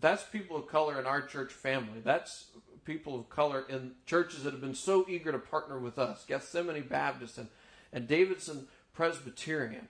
that's 0.00 0.22
people 0.22 0.56
of 0.56 0.68
color 0.68 0.98
in 0.98 1.06
our 1.06 1.22
church 1.22 1.52
family. 1.52 2.00
That's 2.02 2.46
people 2.84 3.18
of 3.18 3.28
color 3.28 3.64
in 3.68 3.92
churches 4.06 4.44
that 4.44 4.52
have 4.52 4.60
been 4.60 4.74
so 4.74 5.06
eager 5.08 5.32
to 5.32 5.38
partner 5.38 5.78
with 5.78 5.98
us. 5.98 6.24
Gethsemane 6.26 6.86
Baptist 6.88 7.38
and, 7.38 7.48
and 7.92 8.08
Davidson 8.08 8.66
Presbyterian. 8.94 9.88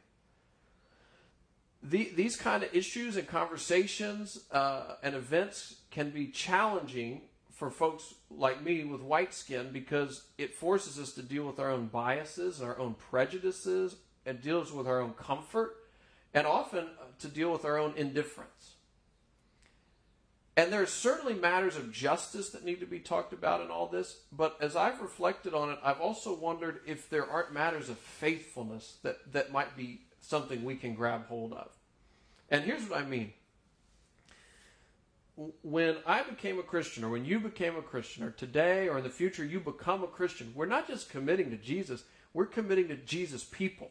the, 1.83 2.11
these 2.14 2.37
kind 2.37 2.62
of 2.62 2.74
issues 2.74 3.16
and 3.16 3.26
conversations 3.26 4.44
uh, 4.52 4.94
and 5.02 5.14
events 5.14 5.76
can 5.90 6.11
be 6.11 6.28
challenging 6.28 7.22
for 7.50 7.70
folks 7.70 8.14
like 8.31 8.62
me 8.62 8.85
with 8.85 9.02
white 9.02 9.35
skin 9.35 9.70
because 9.72 10.24
it 10.38 10.55
forces 10.55 10.98
us 10.98 11.12
to 11.12 11.22
deal 11.22 11.44
with 11.44 11.59
our 11.59 11.70
own 11.70 11.87
biases 11.87 12.61
and 12.61 12.68
our 12.68 12.78
own 12.78 12.94
prejudices 12.94 13.96
and 14.26 14.40
deals 14.40 14.72
with 14.72 14.87
our 14.87 15.00
own 15.00 15.12
comfort 15.12 15.76
and 16.35 16.46
often 16.46 16.87
to 17.18 17.28
deal 17.28 17.52
with 17.52 17.64
our 17.64 17.78
own 17.78 17.92
indifference. 17.96 18.72
And 20.57 20.71
there 20.71 20.83
are 20.83 20.87
certainly 20.87 21.35
matters 21.35 21.77
of 21.77 21.93
justice 21.93 22.51
that 22.51 22.65
need 22.65 22.81
to 22.81 22.87
be 22.87 22.99
talked 22.99 23.33
about 23.33 23.62
in 23.62 23.71
all 23.71 23.87
this, 23.87 24.19
but 24.31 24.57
as 24.61 24.77
I've 24.77 25.01
reflected 25.01 25.55
on 25.55 25.71
it, 25.71 25.79
I've 25.83 26.01
also 26.01 26.35
wondered 26.35 26.81
if 26.87 27.09
there 27.09 27.29
aren't 27.29 27.55
matters 27.55 27.88
of 27.88 27.97
faithfulness 27.97 28.99
that, 29.03 29.33
that 29.33 29.51
might 29.51 29.77
be 29.77 30.03
something 30.21 30.62
we 30.62 30.77
can 30.77 30.95
grab 30.95 31.27
hold 31.27 31.55
of. 31.55 31.71
And 32.51 32.65
here's 32.65 32.87
what 32.88 33.01
I 33.01 33.07
mean. 33.07 33.33
When 35.62 35.97
I 36.07 36.23
became 36.23 36.59
a 36.59 36.62
Christian, 36.62 37.03
or 37.03 37.09
when 37.09 37.25
you 37.25 37.41
became 37.41 37.77
a 37.77 37.83
Christian, 37.83 38.23
or 38.23 38.31
today 38.31 38.88
or 38.88 38.99
in 38.99 39.05
the 39.05 39.11
future 39.11 39.45
you 39.45 39.59
become 39.59 40.05
a 40.05 40.07
Christian, 40.07 40.53
we're 40.55 40.67
not 40.67 40.87
just 40.87 41.09
committing 41.09 41.51
to 41.51 41.57
Jesus, 41.57 42.05
we're 42.35 42.45
committing 42.45 42.88
to 42.88 42.97
Jesus' 42.97 43.43
people. 43.43 43.91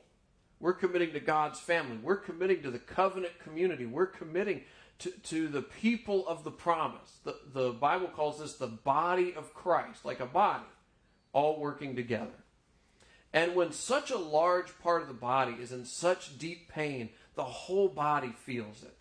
We're 0.60 0.74
committing 0.74 1.14
to 1.14 1.20
God's 1.20 1.60
family. 1.60 1.98
We're 2.04 2.18
committing 2.18 2.62
to 2.62 2.70
the 2.70 2.78
covenant 2.78 3.40
community. 3.40 3.88
We're 3.88 4.06
committing 4.06 4.62
to, 5.02 5.10
to 5.10 5.48
the 5.48 5.62
people 5.62 6.28
of 6.28 6.44
the 6.44 6.52
promise. 6.52 7.18
The, 7.24 7.36
the 7.54 7.72
Bible 7.72 8.08
calls 8.08 8.40
this 8.40 8.54
the 8.54 8.68
body 8.68 9.34
of 9.36 9.54
Christ, 9.54 10.06
like 10.06 10.20
a 10.20 10.26
body, 10.26 10.66
all 11.34 11.60
working 11.60 11.96
together. 11.96 12.32
And 13.34 13.56
when 13.56 13.72
such 13.72 14.12
a 14.12 14.18
large 14.18 14.78
part 14.80 15.02
of 15.02 15.08
the 15.08 15.14
body 15.14 15.54
is 15.60 15.72
in 15.72 15.86
such 15.86 16.38
deep 16.38 16.70
pain, 16.70 17.10
the 17.36 17.44
whole 17.44 17.88
body 17.88 18.34
feels 18.46 18.84
it. 18.84 18.96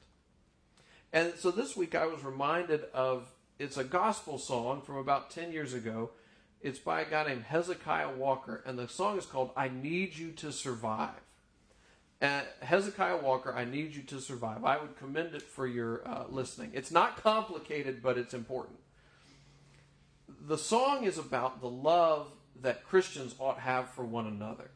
And 1.12 1.34
so 1.36 1.50
this 1.50 1.76
week 1.76 1.94
I 1.94 2.06
was 2.06 2.24
reminded 2.24 2.84
of 2.94 3.28
it's 3.58 3.76
a 3.76 3.84
gospel 3.84 4.38
song 4.38 4.80
from 4.80 4.96
about 4.96 5.30
10 5.30 5.52
years 5.52 5.74
ago. 5.74 6.10
It's 6.62 6.78
by 6.78 7.02
a 7.02 7.10
guy 7.10 7.26
named 7.26 7.44
Hezekiah 7.44 8.16
Walker, 8.16 8.62
and 8.64 8.78
the 8.78 8.88
song 8.88 9.18
is 9.18 9.26
called 9.26 9.50
I 9.56 9.68
Need 9.68 10.16
You 10.16 10.30
to 10.32 10.52
Survive. 10.52 11.20
And 12.20 12.46
Hezekiah 12.60 13.16
Walker, 13.18 13.54
I 13.54 13.64
Need 13.64 13.94
You 13.94 14.02
to 14.02 14.20
Survive. 14.20 14.64
I 14.64 14.78
would 14.78 14.96
commend 14.98 15.34
it 15.34 15.42
for 15.42 15.66
your 15.66 16.06
uh, 16.06 16.24
listening. 16.28 16.70
It's 16.74 16.90
not 16.90 17.22
complicated, 17.22 18.02
but 18.02 18.18
it's 18.18 18.34
important. 18.34 18.78
The 20.46 20.58
song 20.58 21.04
is 21.04 21.16
about 21.16 21.60
the 21.60 21.70
love 21.70 22.30
that 22.60 22.84
Christians 22.84 23.34
ought 23.38 23.60
have 23.60 23.88
for 23.90 24.04
one 24.04 24.26
another. 24.26 24.70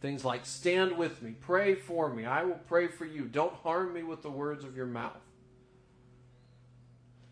Things 0.00 0.24
like, 0.24 0.44
stand 0.44 0.98
with 0.98 1.22
me, 1.22 1.34
pray 1.40 1.74
for 1.74 2.12
me, 2.12 2.26
I 2.26 2.44
will 2.44 2.60
pray 2.68 2.88
for 2.88 3.06
you, 3.06 3.24
don't 3.24 3.54
harm 3.54 3.94
me 3.94 4.02
with 4.02 4.22
the 4.22 4.30
words 4.30 4.62
of 4.62 4.76
your 4.76 4.86
mouth. 4.86 5.12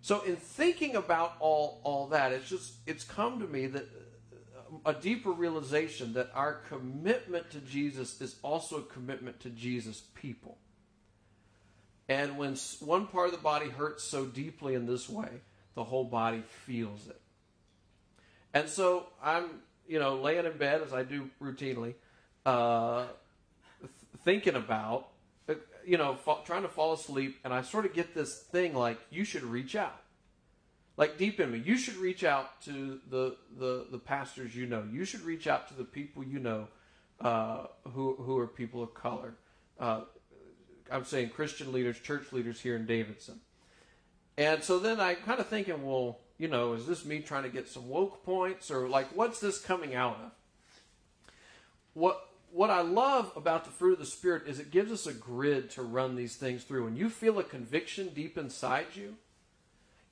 So, 0.01 0.23
in 0.23 0.37
thinking 0.37 0.97
about 0.97 1.35
all, 1.39 1.81
all 1.85 2.09
that, 2.09 2.33
it's 2.33 2.49
just, 2.49 2.73
it's 2.87 3.05
come 3.05 3.39
to 3.41 3.47
me 3.47 3.67
that 3.67 3.83
uh, 3.83 4.02
a 4.85 4.93
deeper 4.95 5.31
realization 5.31 6.15
that 6.15 6.31
our 6.35 6.55
commitment 6.69 7.51
to 7.51 7.59
Jesus 7.59 8.21
is 8.21 8.37
also 8.43 8.79
a 8.79 8.83
commitment 8.83 9.41
to 9.41 9.51
Jesus' 9.51 10.03
people. 10.15 10.59
And 12.09 12.37
when 12.37 12.57
one 12.81 13.07
part 13.07 13.27
of 13.29 13.33
the 13.33 13.41
body 13.41 13.69
hurts 13.69 14.05
so 14.05 14.25
deeply 14.25 14.75
in 14.75 14.87
this 14.87 15.09
way, 15.09 15.29
the 15.75 15.85
whole 15.85 16.05
body 16.05 16.43
feels 16.67 17.07
it. 17.09 17.21
And 18.53 18.69
so 18.69 19.07
I'm, 19.23 19.63
you 19.89 19.99
know, 19.99 20.17
laying 20.17 20.45
in 20.45 20.57
bed 20.59 20.83
as 20.83 20.93
I 20.93 21.05
do 21.05 21.31
routinely, 21.41 21.95
uh, 22.45 23.07
th- 23.81 23.93
thinking 24.25 24.55
about, 24.55 25.09
uh, 25.49 25.55
you 25.87 25.97
know, 25.97 26.17
fa- 26.17 26.43
trying 26.45 26.63
to 26.63 26.69
fall 26.69 26.93
asleep, 26.93 27.39
and 27.45 27.55
I 27.55 27.63
sort 27.63 27.87
of 27.87 27.95
get 27.95 28.15
this 28.15 28.37
thing 28.39 28.75
like, 28.75 29.01
you 29.11 29.25
should 29.25 29.45
reach 29.45 29.75
out. 29.75 29.99
Like 30.97 31.17
deep 31.17 31.41
in 31.41 31.51
me, 31.51 31.63
you 31.65 31.77
should 31.77 31.97
reach 31.97 32.23
out 32.23 32.61
to 32.63 33.01
the, 33.09 33.37
the, 33.59 33.87
the 33.91 33.99
pastors 33.99 34.55
you 34.55 34.67
know. 34.67 34.85
You 34.91 35.05
should 35.05 35.23
reach 35.23 35.47
out 35.47 35.69
to 35.69 35.75
the 35.75 35.85
people 35.85 36.23
you 36.23 36.39
know 36.39 36.69
uh, 37.21 37.67
who, 37.93 38.15
who 38.17 38.39
are 38.39 38.47
people 38.47 38.83
of 38.83 38.93
color. 38.95 39.35
Uh, 39.79 40.03
I'm 40.91 41.05
saying 41.05 41.31
Christian 41.31 41.73
leaders, 41.73 41.99
church 41.99 42.33
leaders 42.33 42.61
here 42.61 42.77
in 42.77 42.85
Davidson. 42.85 43.41
And 44.37 44.63
so 44.63 44.79
then 44.79 45.01
I'm 45.01 45.17
kind 45.17 45.41
of 45.41 45.49
thinking, 45.49 45.85
well, 45.85 46.19
you 46.39 46.49
know, 46.49 46.75
is 46.75 46.87
this 46.87 47.05
me 47.05 47.21
trying 47.21 47.45
to 47.45 47.49
get 47.49 47.69
some 47.69 47.89
woke 47.89 48.25
points 48.25 48.71
or 48.71 48.89
like 48.89 49.09
what's 49.15 49.41
this 49.41 49.61
coming 49.61 49.95
out 49.95 50.19
of? 50.23 50.31
What 51.95 52.29
what 52.51 52.69
I 52.69 52.83
love 52.83 53.33
about 53.35 53.65
the 53.65 53.71
fruit 53.71 53.95
of 53.95 53.99
the 53.99 54.07
spirit 54.07 54.47
is 54.47 54.59
it 54.59 54.71
gives 54.71 54.93
us 54.93 55.07
a 55.07 55.13
grid 55.15 55.71
to 55.71 55.83
run 55.83 56.17
these 56.17 56.37
things 56.37 56.65
through. 56.65 56.85
When 56.85 56.97
you 56.97 57.09
feel 57.09 57.39
a 57.39 57.45
conviction 57.45 58.11
deep 58.15 58.37
inside 58.37 58.89
you, 58.95 59.17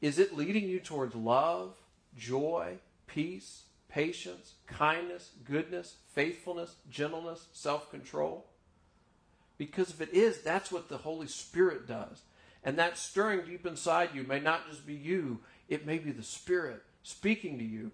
is 0.01 0.19
it 0.19 0.37
leading 0.37 0.69
you 0.69 0.81
towards 0.81 1.15
love, 1.15 1.75
joy, 2.17 2.79
peace, 3.07 3.65
patience, 3.89 4.55
kindness, 4.67 5.31
goodness, 5.45 5.97
faithfulness, 6.15 6.77
gentleness, 6.89 7.47
self-control? 7.53 8.47
Because 9.59 9.91
if 9.91 10.01
it 10.01 10.15
is, 10.15 10.41
that's 10.41 10.73
what 10.73 10.89
the 10.89 10.99
Holy 10.99 11.27
Spirit 11.27 11.87
does. 11.87 12.23
And 12.65 12.79
that 12.79 12.97
stirring 12.97 13.47
deep 13.47 13.67
inside 13.67 14.11
you 14.15 14.23
may 14.23 14.41
not 14.41 14.69
just 14.69 14.87
be 14.87 14.95
you, 14.95 15.41
it 15.69 15.87
may 15.87 15.99
be 15.99 16.13
the 16.13 16.23
Spirit 16.23 16.83
speaking 17.03 17.59
to 17.59 17.65
you, 17.65 17.93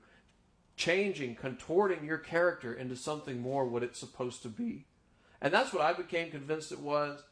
changing, 0.76 1.34
contorting 1.34 2.04
your 2.04 2.18
character 2.18 2.72
into 2.72 2.96
something 2.96 3.40
more 3.40 3.64
what 3.64 3.82
it's 3.82 3.98
supposed 3.98 4.42
to 4.42 4.48
be. 4.48 4.84
And 5.40 5.52
that's 5.52 5.72
what 5.72 5.82
I 5.82 5.92
became 5.92 6.30
convinced 6.30 6.72
it 6.72 6.80
was. 6.80 7.22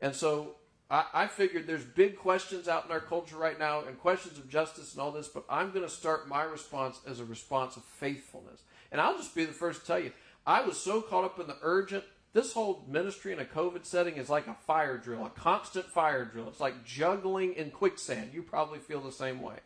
And 0.00 0.14
so 0.14 0.56
I, 0.90 1.04
I 1.12 1.26
figured 1.26 1.66
there's 1.66 1.84
big 1.84 2.16
questions 2.16 2.68
out 2.68 2.86
in 2.86 2.92
our 2.92 3.00
culture 3.00 3.36
right 3.36 3.58
now 3.58 3.82
and 3.84 3.98
questions 3.98 4.38
of 4.38 4.48
justice 4.48 4.92
and 4.92 5.02
all 5.02 5.12
this, 5.12 5.28
but 5.28 5.44
I'm 5.48 5.70
going 5.70 5.84
to 5.84 5.90
start 5.90 6.28
my 6.28 6.42
response 6.42 7.00
as 7.06 7.20
a 7.20 7.24
response 7.24 7.76
of 7.76 7.84
faithfulness. 7.84 8.62
And 8.90 9.00
I'll 9.00 9.16
just 9.16 9.34
be 9.34 9.44
the 9.44 9.52
first 9.52 9.82
to 9.82 9.86
tell 9.86 10.00
you, 10.00 10.12
I 10.46 10.62
was 10.62 10.78
so 10.78 11.02
caught 11.02 11.24
up 11.24 11.38
in 11.38 11.46
the 11.46 11.58
urgent. 11.62 12.04
This 12.32 12.52
whole 12.52 12.84
ministry 12.88 13.32
in 13.32 13.38
a 13.38 13.44
COVID 13.44 13.84
setting 13.84 14.16
is 14.16 14.30
like 14.30 14.46
a 14.46 14.56
fire 14.66 14.96
drill, 14.96 15.26
a 15.26 15.30
constant 15.30 15.86
fire 15.86 16.24
drill. 16.24 16.48
It's 16.48 16.60
like 16.60 16.84
juggling 16.84 17.54
in 17.54 17.70
quicksand. 17.70 18.30
You 18.32 18.42
probably 18.42 18.78
feel 18.78 19.00
the 19.00 19.12
same 19.12 19.42
way. 19.42 19.56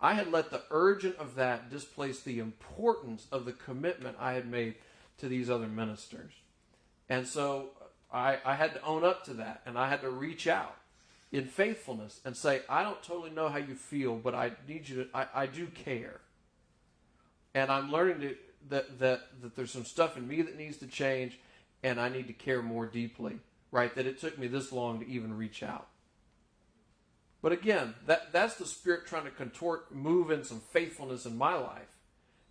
I 0.00 0.14
had 0.14 0.32
let 0.32 0.50
the 0.50 0.62
urgent 0.70 1.16
of 1.16 1.36
that 1.36 1.70
displace 1.70 2.20
the 2.20 2.40
importance 2.40 3.26
of 3.30 3.44
the 3.44 3.52
commitment 3.52 4.16
I 4.20 4.32
had 4.32 4.50
made 4.50 4.74
to 5.18 5.28
these 5.28 5.48
other 5.48 5.68
ministers. 5.68 6.32
And 7.08 7.26
so 7.26 7.70
I, 8.14 8.38
I 8.44 8.54
had 8.54 8.72
to 8.74 8.82
own 8.84 9.04
up 9.04 9.24
to 9.24 9.34
that 9.34 9.62
and 9.66 9.76
I 9.76 9.88
had 9.88 10.00
to 10.02 10.10
reach 10.10 10.46
out 10.46 10.76
in 11.32 11.46
faithfulness 11.46 12.20
and 12.24 12.36
say, 12.36 12.62
I 12.68 12.84
don't 12.84 13.02
totally 13.02 13.30
know 13.30 13.48
how 13.48 13.58
you 13.58 13.74
feel, 13.74 14.14
but 14.14 14.36
I 14.36 14.52
need 14.68 14.88
you 14.88 15.04
to, 15.04 15.08
I, 15.12 15.26
I 15.34 15.46
do 15.46 15.66
care. 15.66 16.20
And 17.54 17.72
I'm 17.72 17.90
learning 17.90 18.20
to, 18.20 18.36
that, 18.70 19.00
that, 19.00 19.42
that 19.42 19.56
there's 19.56 19.72
some 19.72 19.84
stuff 19.84 20.16
in 20.16 20.28
me 20.28 20.42
that 20.42 20.56
needs 20.56 20.76
to 20.78 20.86
change 20.86 21.40
and 21.82 22.00
I 22.00 22.08
need 22.08 22.28
to 22.28 22.32
care 22.32 22.62
more 22.62 22.86
deeply, 22.86 23.40
right? 23.72 23.92
That 23.96 24.06
it 24.06 24.20
took 24.20 24.38
me 24.38 24.46
this 24.46 24.70
long 24.70 25.00
to 25.00 25.08
even 25.08 25.36
reach 25.36 25.64
out. 25.64 25.88
But 27.42 27.50
again, 27.50 27.94
that, 28.06 28.32
that's 28.32 28.54
the 28.54 28.64
Spirit 28.64 29.06
trying 29.06 29.24
to 29.24 29.30
contort, 29.30 29.92
move 29.92 30.30
in 30.30 30.44
some 30.44 30.60
faithfulness 30.60 31.26
in 31.26 31.36
my 31.36 31.54
life. 31.54 31.88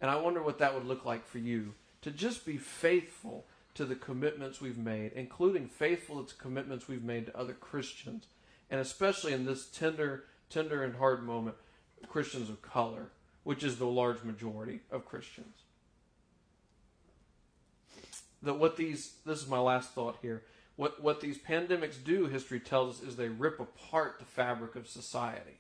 And 0.01 0.11
I 0.11 0.17
wonder 0.17 0.43
what 0.43 0.59
that 0.59 0.75
would 0.75 0.85
look 0.85 1.05
like 1.05 1.25
for 1.25 1.39
you 1.39 1.73
to 2.01 2.11
just 2.11 2.45
be 2.45 2.57
faithful 2.57 3.45
to 3.75 3.85
the 3.85 3.95
commitments 3.95 4.61
we've 4.61 4.77
made, 4.77 5.11
including 5.13 5.67
faithful 5.67 6.23
to 6.23 6.35
commitments 6.35 6.87
we've 6.87 7.03
made 7.03 7.25
to 7.25 7.37
other 7.37 7.53
Christians, 7.53 8.27
and 8.69 8.79
especially 8.79 9.33
in 9.33 9.45
this 9.45 9.65
tender, 9.65 10.25
tender 10.49 10.83
and 10.83 10.95
hard 10.95 11.23
moment, 11.23 11.55
Christians 12.07 12.49
of 12.49 12.61
color, 12.61 13.09
which 13.43 13.63
is 13.63 13.77
the 13.77 13.85
large 13.85 14.23
majority 14.23 14.81
of 14.91 15.05
Christians. 15.05 15.63
That 18.41 18.59
what 18.59 18.77
these, 18.77 19.13
this 19.25 19.41
is 19.41 19.47
my 19.47 19.59
last 19.59 19.91
thought 19.91 20.17
here. 20.21 20.43
What, 20.75 21.01
what 21.01 21.21
these 21.21 21.37
pandemics 21.37 22.03
do, 22.03 22.25
history 22.25 22.59
tells 22.59 23.01
us, 23.01 23.07
is 23.07 23.15
they 23.15 23.29
rip 23.29 23.59
apart 23.59 24.15
the 24.19 24.25
fabric 24.25 24.75
of 24.75 24.87
society. 24.87 25.59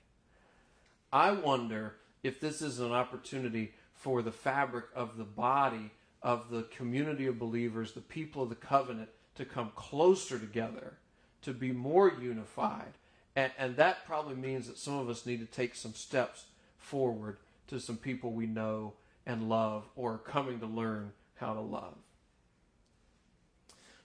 I 1.11 1.31
wonder 1.31 1.95
if 2.23 2.39
this 2.39 2.61
is 2.61 2.79
an 2.79 2.91
opportunity 2.91 3.73
for 3.93 4.21
the 4.21 4.31
fabric 4.31 4.85
of 4.95 5.17
the 5.17 5.23
body, 5.23 5.91
of 6.23 6.49
the 6.49 6.63
community 6.63 7.27
of 7.27 7.37
believers, 7.37 7.91
the 7.91 8.01
people 8.01 8.41
of 8.41 8.49
the 8.49 8.55
covenant, 8.55 9.09
to 9.35 9.45
come 9.45 9.71
closer 9.75 10.39
together, 10.39 10.93
to 11.41 11.53
be 11.53 11.71
more 11.71 12.11
unified. 12.21 12.93
And, 13.35 13.51
and 13.57 13.75
that 13.75 14.05
probably 14.05 14.35
means 14.35 14.67
that 14.67 14.77
some 14.77 14.97
of 14.97 15.09
us 15.09 15.25
need 15.25 15.39
to 15.39 15.45
take 15.45 15.75
some 15.75 15.93
steps 15.93 16.45
forward 16.77 17.37
to 17.67 17.79
some 17.79 17.97
people 17.97 18.31
we 18.31 18.45
know 18.45 18.93
and 19.25 19.49
love 19.49 19.85
or 19.95 20.13
are 20.13 20.17
coming 20.17 20.59
to 20.59 20.65
learn 20.65 21.11
how 21.35 21.53
to 21.53 21.61
love. 21.61 21.95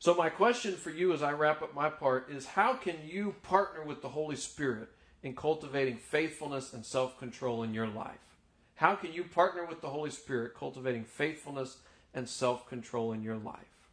So, 0.00 0.14
my 0.14 0.28
question 0.28 0.74
for 0.74 0.90
you 0.90 1.12
as 1.12 1.22
I 1.22 1.32
wrap 1.32 1.60
up 1.60 1.74
my 1.74 1.90
part 1.90 2.30
is 2.30 2.46
how 2.46 2.74
can 2.74 2.96
you 3.04 3.34
partner 3.42 3.82
with 3.82 4.00
the 4.00 4.08
Holy 4.08 4.36
Spirit 4.36 4.88
in 5.24 5.34
cultivating 5.34 5.96
faithfulness 5.96 6.72
and 6.72 6.86
self 6.86 7.18
control 7.18 7.64
in 7.64 7.74
your 7.74 7.88
life? 7.88 8.36
How 8.76 8.94
can 8.94 9.12
you 9.12 9.24
partner 9.24 9.64
with 9.64 9.80
the 9.80 9.88
Holy 9.88 10.10
Spirit 10.10 10.54
cultivating 10.54 11.02
faithfulness 11.04 11.78
and 12.14 12.28
self 12.28 12.68
control 12.68 13.12
in 13.12 13.22
your 13.22 13.36
life? 13.36 13.90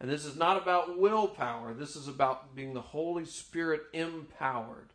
And 0.00 0.08
this 0.08 0.24
is 0.24 0.36
not 0.36 0.60
about 0.60 0.98
willpower. 0.98 1.74
This 1.74 1.96
is 1.96 2.06
about 2.06 2.54
being 2.54 2.74
the 2.74 2.80
Holy 2.80 3.24
Spirit 3.24 3.82
empowered, 3.92 4.92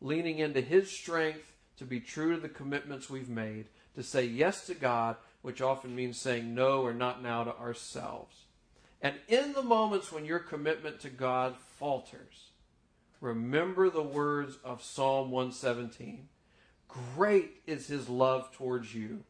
leaning 0.00 0.38
into 0.38 0.60
His 0.60 0.90
strength 0.90 1.52
to 1.78 1.84
be 1.84 2.00
true 2.00 2.34
to 2.34 2.40
the 2.40 2.48
commitments 2.48 3.10
we've 3.10 3.28
made, 3.28 3.66
to 3.96 4.02
say 4.02 4.24
yes 4.24 4.66
to 4.66 4.74
God, 4.74 5.16
which 5.42 5.60
often 5.60 5.94
means 5.94 6.20
saying 6.20 6.54
no 6.54 6.82
or 6.82 6.92
not 6.92 7.22
now 7.22 7.44
to 7.44 7.56
ourselves. 7.56 8.44
And 9.00 9.14
in 9.28 9.52
the 9.52 9.62
moments 9.62 10.10
when 10.10 10.24
your 10.24 10.40
commitment 10.40 11.00
to 11.00 11.10
God 11.10 11.56
falters, 11.56 12.50
remember 13.20 13.90
the 13.90 14.02
words 14.02 14.58
of 14.64 14.82
Psalm 14.82 15.30
117 15.30 16.28
Great 16.88 17.60
is 17.66 17.86
His 17.86 18.08
love 18.08 18.50
towards 18.52 18.94
you. 18.94 19.24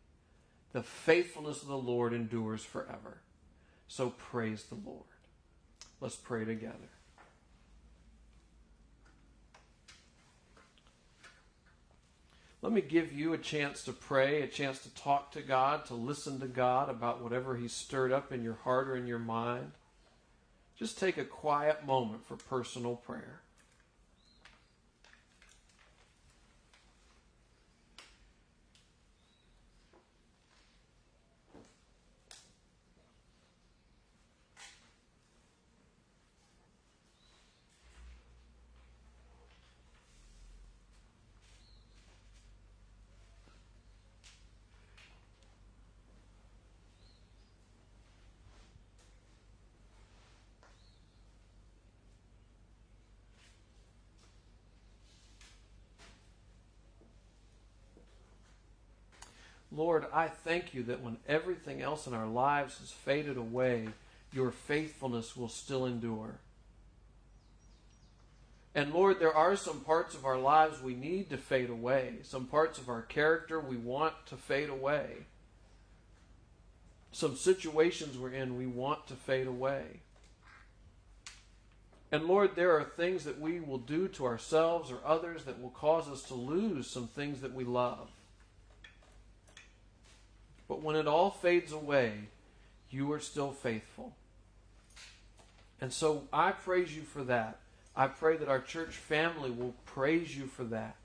The 0.73 0.83
faithfulness 0.83 1.63
of 1.63 1.69
the 1.69 1.79
Lord 1.79 2.13
endures 2.13 2.65
forever. 2.65 3.19
So 3.89 4.11
praise 4.11 4.65
the 4.65 4.75
Lord. 4.75 5.05
Let's 6.01 6.17
pray 6.17 6.45
together. 6.45 6.91
Let 12.61 12.73
me 12.73 12.81
give 12.81 13.13
you 13.13 13.33
a 13.33 13.39
chance 13.39 13.85
to 13.85 13.93
pray, 13.93 14.43
a 14.43 14.49
chance 14.49 14.81
to 14.81 14.95
talk 14.95 15.31
to 15.33 15.43
God, 15.43 15.87
to 15.87 15.95
listen 15.95 16.41
to 16.41 16.49
God 16.49 16.91
about 16.91 17.23
whatever 17.23 17.57
He's 17.57 17.73
stirred 17.73 18.13
up 18.13 18.33
in 18.33 18.43
your 18.43 18.59
heart 18.65 18.89
or 18.89 18.97
in 18.97 19.07
your 19.07 19.21
mind. 19.21 19.73
Just 20.77 20.99
take 20.99 21.19
a 21.19 21.25
quiet 21.25 21.87
moment 21.87 22.27
for 22.27 22.37
personal 22.37 22.97
prayer. 22.97 23.43
Lord, 59.79 60.07
I 60.13 60.27
thank 60.27 60.75
you 60.75 60.83
that 60.85 61.05
when 61.05 61.19
everything 61.29 61.83
else 61.83 62.09
in 62.09 62.13
our 62.13 62.27
lives 62.27 62.79
has 62.81 62.91
faded 62.91 63.37
away, 63.37 63.87
your 64.33 64.51
faithfulness 64.51 65.37
will 65.37 65.49
still 65.49 65.87
endure. 65.87 66.41
And 68.75 68.93
Lord, 68.93 69.21
there 69.21 69.33
are 69.33 69.55
some 69.55 69.79
parts 69.83 70.17
of 70.17 70.25
our 70.25 70.37
lives 70.37 70.83
we 70.83 70.97
need 70.97 71.31
to 71.31 71.37
fade 71.37 71.71
away, 71.71 72.17
some 72.25 72.47
parts 72.47 72.81
of 72.81 72.89
our 72.89 73.03
character 73.03 73.61
we 73.61 73.77
want 73.77 74.15
to 74.27 74.37
fade 74.37 74.69
away, 74.69 75.11
some 77.13 77.37
situations 77.37 78.19
we're 78.19 78.33
in 78.33 78.59
we 78.59 78.67
want 78.67 79.07
to 79.07 79.15
fade 79.15 79.47
away. 79.47 79.85
And 82.11 82.25
Lord, 82.25 82.57
there 82.57 82.77
are 82.77 82.83
things 82.83 83.23
that 83.25 83.41
we 83.41 83.61
will 83.61 83.79
do 83.79 84.09
to 84.09 84.27
ourselves 84.27 84.91
or 84.91 84.99
others 85.05 85.45
that 85.45 85.63
will 85.63 85.71
cause 85.71 86.09
us 86.09 86.25
to 86.25 86.35
lose 86.35 86.91
some 86.91 87.07
things 87.07 87.43
that 87.43 87.55
we 87.55 87.63
love. 87.63 88.09
But 90.69 90.83
when 90.83 90.97
it 90.97 91.09
all 91.09 91.31
fades 91.31 91.73
away, 91.73 92.29
you 92.91 93.11
are 93.13 93.21
still 93.21 93.51
faithful. 93.51 94.15
And 95.81 95.93
so 95.93 96.25
I 96.33 96.53
praise 96.53 96.95
you 96.95 97.03
for 97.03 97.25
that. 97.25 97.59
I 97.97 98.07
pray 98.07 98.37
that 98.37 98.49
our 98.49 98.61
church 98.61 98.95
family 98.95 99.51
will 99.51 99.75
praise 99.87 100.37
you 100.37 100.47
for 100.47 100.65
that. 100.65 100.97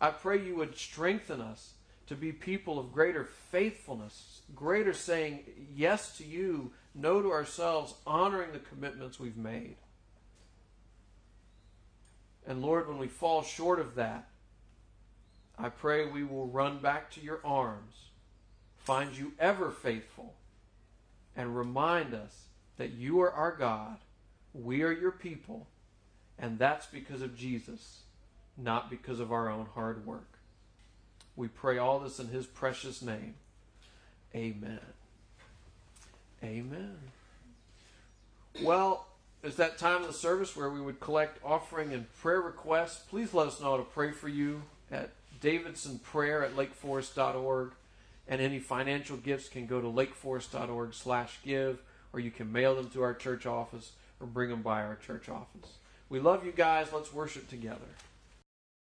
I 0.00 0.10
pray 0.10 0.42
you 0.42 0.56
would 0.56 0.76
strengthen 0.76 1.40
us 1.40 1.74
to 2.06 2.14
be 2.14 2.32
people 2.32 2.78
of 2.78 2.92
greater 2.92 3.24
faithfulness, 3.24 4.40
greater 4.54 4.92
saying 4.92 5.44
yes 5.76 6.16
to 6.16 6.24
you, 6.24 6.72
no 6.94 7.22
to 7.22 7.30
ourselves, 7.30 7.94
honoring 8.06 8.52
the 8.52 8.58
commitments 8.58 9.20
we've 9.20 9.36
made. 9.36 9.76
And 12.46 12.62
Lord, 12.62 12.88
when 12.88 12.98
we 12.98 13.06
fall 13.06 13.42
short 13.42 13.78
of 13.78 13.94
that, 13.96 14.28
I 15.58 15.68
pray 15.68 16.06
we 16.06 16.24
will 16.24 16.48
run 16.48 16.78
back 16.78 17.10
to 17.12 17.20
your 17.20 17.40
arms 17.44 18.09
find 18.84 19.16
you 19.16 19.32
ever 19.38 19.70
faithful, 19.70 20.34
and 21.36 21.56
remind 21.56 22.14
us 22.14 22.46
that 22.76 22.90
you 22.90 23.20
are 23.20 23.30
our 23.30 23.54
God, 23.54 23.98
we 24.54 24.82
are 24.82 24.92
your 24.92 25.10
people, 25.10 25.66
and 26.38 26.58
that's 26.58 26.86
because 26.86 27.22
of 27.22 27.36
Jesus, 27.36 28.00
not 28.56 28.90
because 28.90 29.20
of 29.20 29.32
our 29.32 29.48
own 29.48 29.66
hard 29.74 30.06
work. 30.06 30.38
We 31.36 31.48
pray 31.48 31.78
all 31.78 31.98
this 32.00 32.18
in 32.18 32.28
his 32.28 32.46
precious 32.46 33.02
name. 33.02 33.34
Amen. 34.34 34.80
Amen. 36.42 36.96
Well, 38.62 39.06
it's 39.42 39.56
that 39.56 39.78
time 39.78 40.02
of 40.02 40.06
the 40.06 40.12
service 40.12 40.56
where 40.56 40.70
we 40.70 40.80
would 40.80 41.00
collect 41.00 41.42
offering 41.44 41.92
and 41.92 42.12
prayer 42.20 42.40
requests. 42.40 43.00
Please 43.08 43.32
let 43.32 43.46
us 43.46 43.60
know 43.60 43.72
how 43.72 43.76
to 43.78 43.82
pray 43.82 44.10
for 44.12 44.28
you 44.28 44.62
at 44.90 45.10
davidsonprayer 45.40 46.44
at 46.44 46.56
lakeforest.org 46.56 47.72
and 48.30 48.40
any 48.40 48.60
financial 48.60 49.18
gifts 49.18 49.50
can 49.50 49.66
go 49.66 49.80
to 49.80 49.88
lakeforest.org 49.88 50.94
slash 50.94 51.38
give 51.44 51.82
or 52.12 52.20
you 52.20 52.30
can 52.30 52.50
mail 52.50 52.76
them 52.76 52.88
to 52.90 53.02
our 53.02 53.12
church 53.12 53.44
office 53.44 53.92
or 54.20 54.26
bring 54.26 54.48
them 54.48 54.62
by 54.62 54.82
our 54.82 54.96
church 54.96 55.28
office. 55.28 55.72
We 56.08 56.20
love 56.20 56.46
you 56.46 56.52
guys. 56.52 56.92
Let's 56.92 57.12
worship 57.12 57.48
together 57.48 57.86